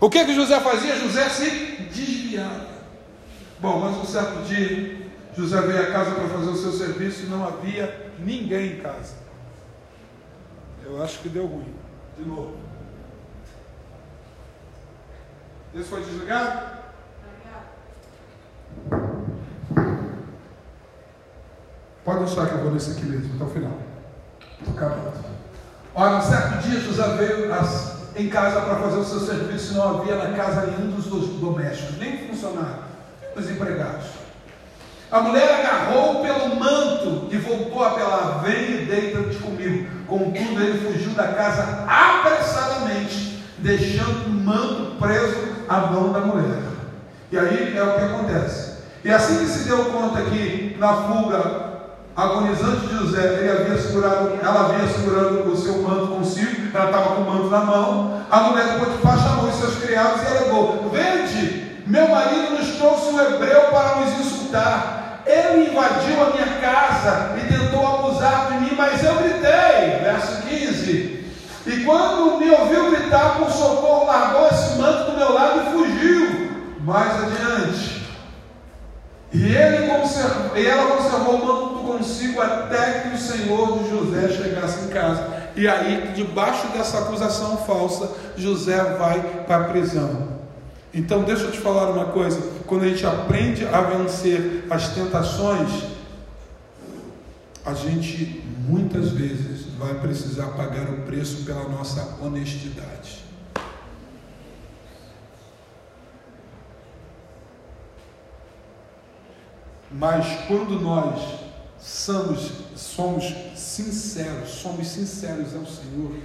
[0.00, 0.98] O que que José fazia?
[0.98, 1.50] José se
[1.92, 2.71] desviava.
[3.62, 7.28] Bom, mas um certo dia, José veio a casa para fazer o seu serviço e
[7.28, 9.14] não havia ninguém em casa.
[10.84, 11.72] Eu acho que deu ruim.
[12.18, 12.56] De novo.
[15.72, 16.82] Esse foi desligado?
[22.04, 23.78] Pode deixar que eu vou nesse aqui mesmo, até o final.
[24.58, 25.24] Estou acabando.
[25.94, 27.48] Olha, um certo dia José veio
[28.16, 31.98] em casa para fazer o seu serviço e não havia na casa nenhum dos domésticos,
[31.98, 32.91] nem funcionário,
[33.36, 34.06] os empregados.
[35.10, 39.86] A mulher agarrou pelo manto e voltou a apelar: Vem e deita-te comigo.
[40.06, 45.36] Contudo, ele fugiu da casa apressadamente, deixando o manto preso
[45.68, 46.62] à mão da mulher.
[47.30, 48.72] E aí é o que acontece.
[49.04, 51.72] E assim que se deu conta que na fuga
[52.16, 57.16] agonizante de José, ele havia segurado, ela havia segurando o seu manto consigo, ela estava
[57.16, 58.22] com o manto na mão.
[58.30, 60.81] A mulher de Potifar chamou os seus criados e Vende,
[61.92, 65.20] meu marido nos trouxe um hebreu para nos insultar.
[65.26, 70.00] Ele invadiu a minha casa e tentou abusar de mim, mas eu gritei.
[70.02, 71.26] Verso 15.
[71.66, 76.52] E quando me ouviu gritar por socorro, largou esse manto do meu lado e fugiu.
[76.80, 78.06] Mais adiante.
[79.30, 84.28] E, ele conservou, e ela conservou o manto consigo até que o Senhor de José
[84.28, 85.28] chegasse em casa.
[85.54, 90.31] E aí, debaixo dessa acusação falsa, José vai para a prisão.
[90.94, 95.84] Então, deixa eu te falar uma coisa: quando a gente aprende a vencer as tentações,
[97.64, 103.22] a gente muitas vezes vai precisar pagar o preço pela nossa honestidade.
[109.90, 111.40] Mas quando nós
[111.78, 116.16] somos, somos sinceros, somos sinceros ao Senhor,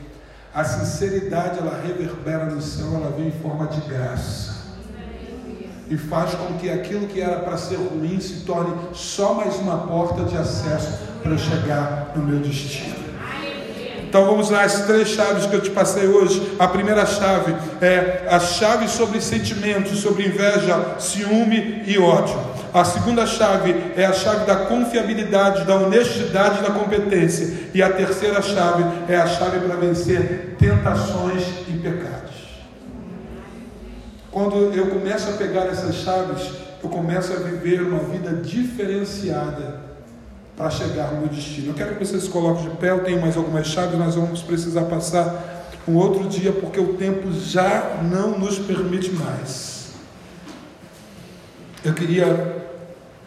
[0.53, 4.56] a sinceridade ela reverbera no céu, ela vem em forma de graça.
[5.89, 9.77] E faz com que aquilo que era para ser ruim se torne só mais uma
[9.87, 13.07] porta de acesso para eu chegar no meu destino.
[14.07, 16.55] Então vamos lá, as três chaves que eu te passei hoje.
[16.57, 22.39] A primeira chave é a chave sobre sentimentos, sobre inveja, ciúme e ódio.
[22.73, 27.69] A segunda chave é a chave da confiabilidade, da honestidade, da competência.
[27.73, 32.36] E a terceira chave é a chave para vencer tentações e pecados.
[34.37, 36.51] Quando eu começo a pegar essas chaves,
[36.83, 39.81] eu começo a viver uma vida diferenciada
[40.55, 41.69] para chegar no meu destino.
[41.69, 44.43] Eu quero que você se coloque de pé, eu tenho mais algumas chaves, nós vamos
[44.43, 49.93] precisar passar um outro dia, porque o tempo já não nos permite mais.
[51.83, 52.66] Eu queria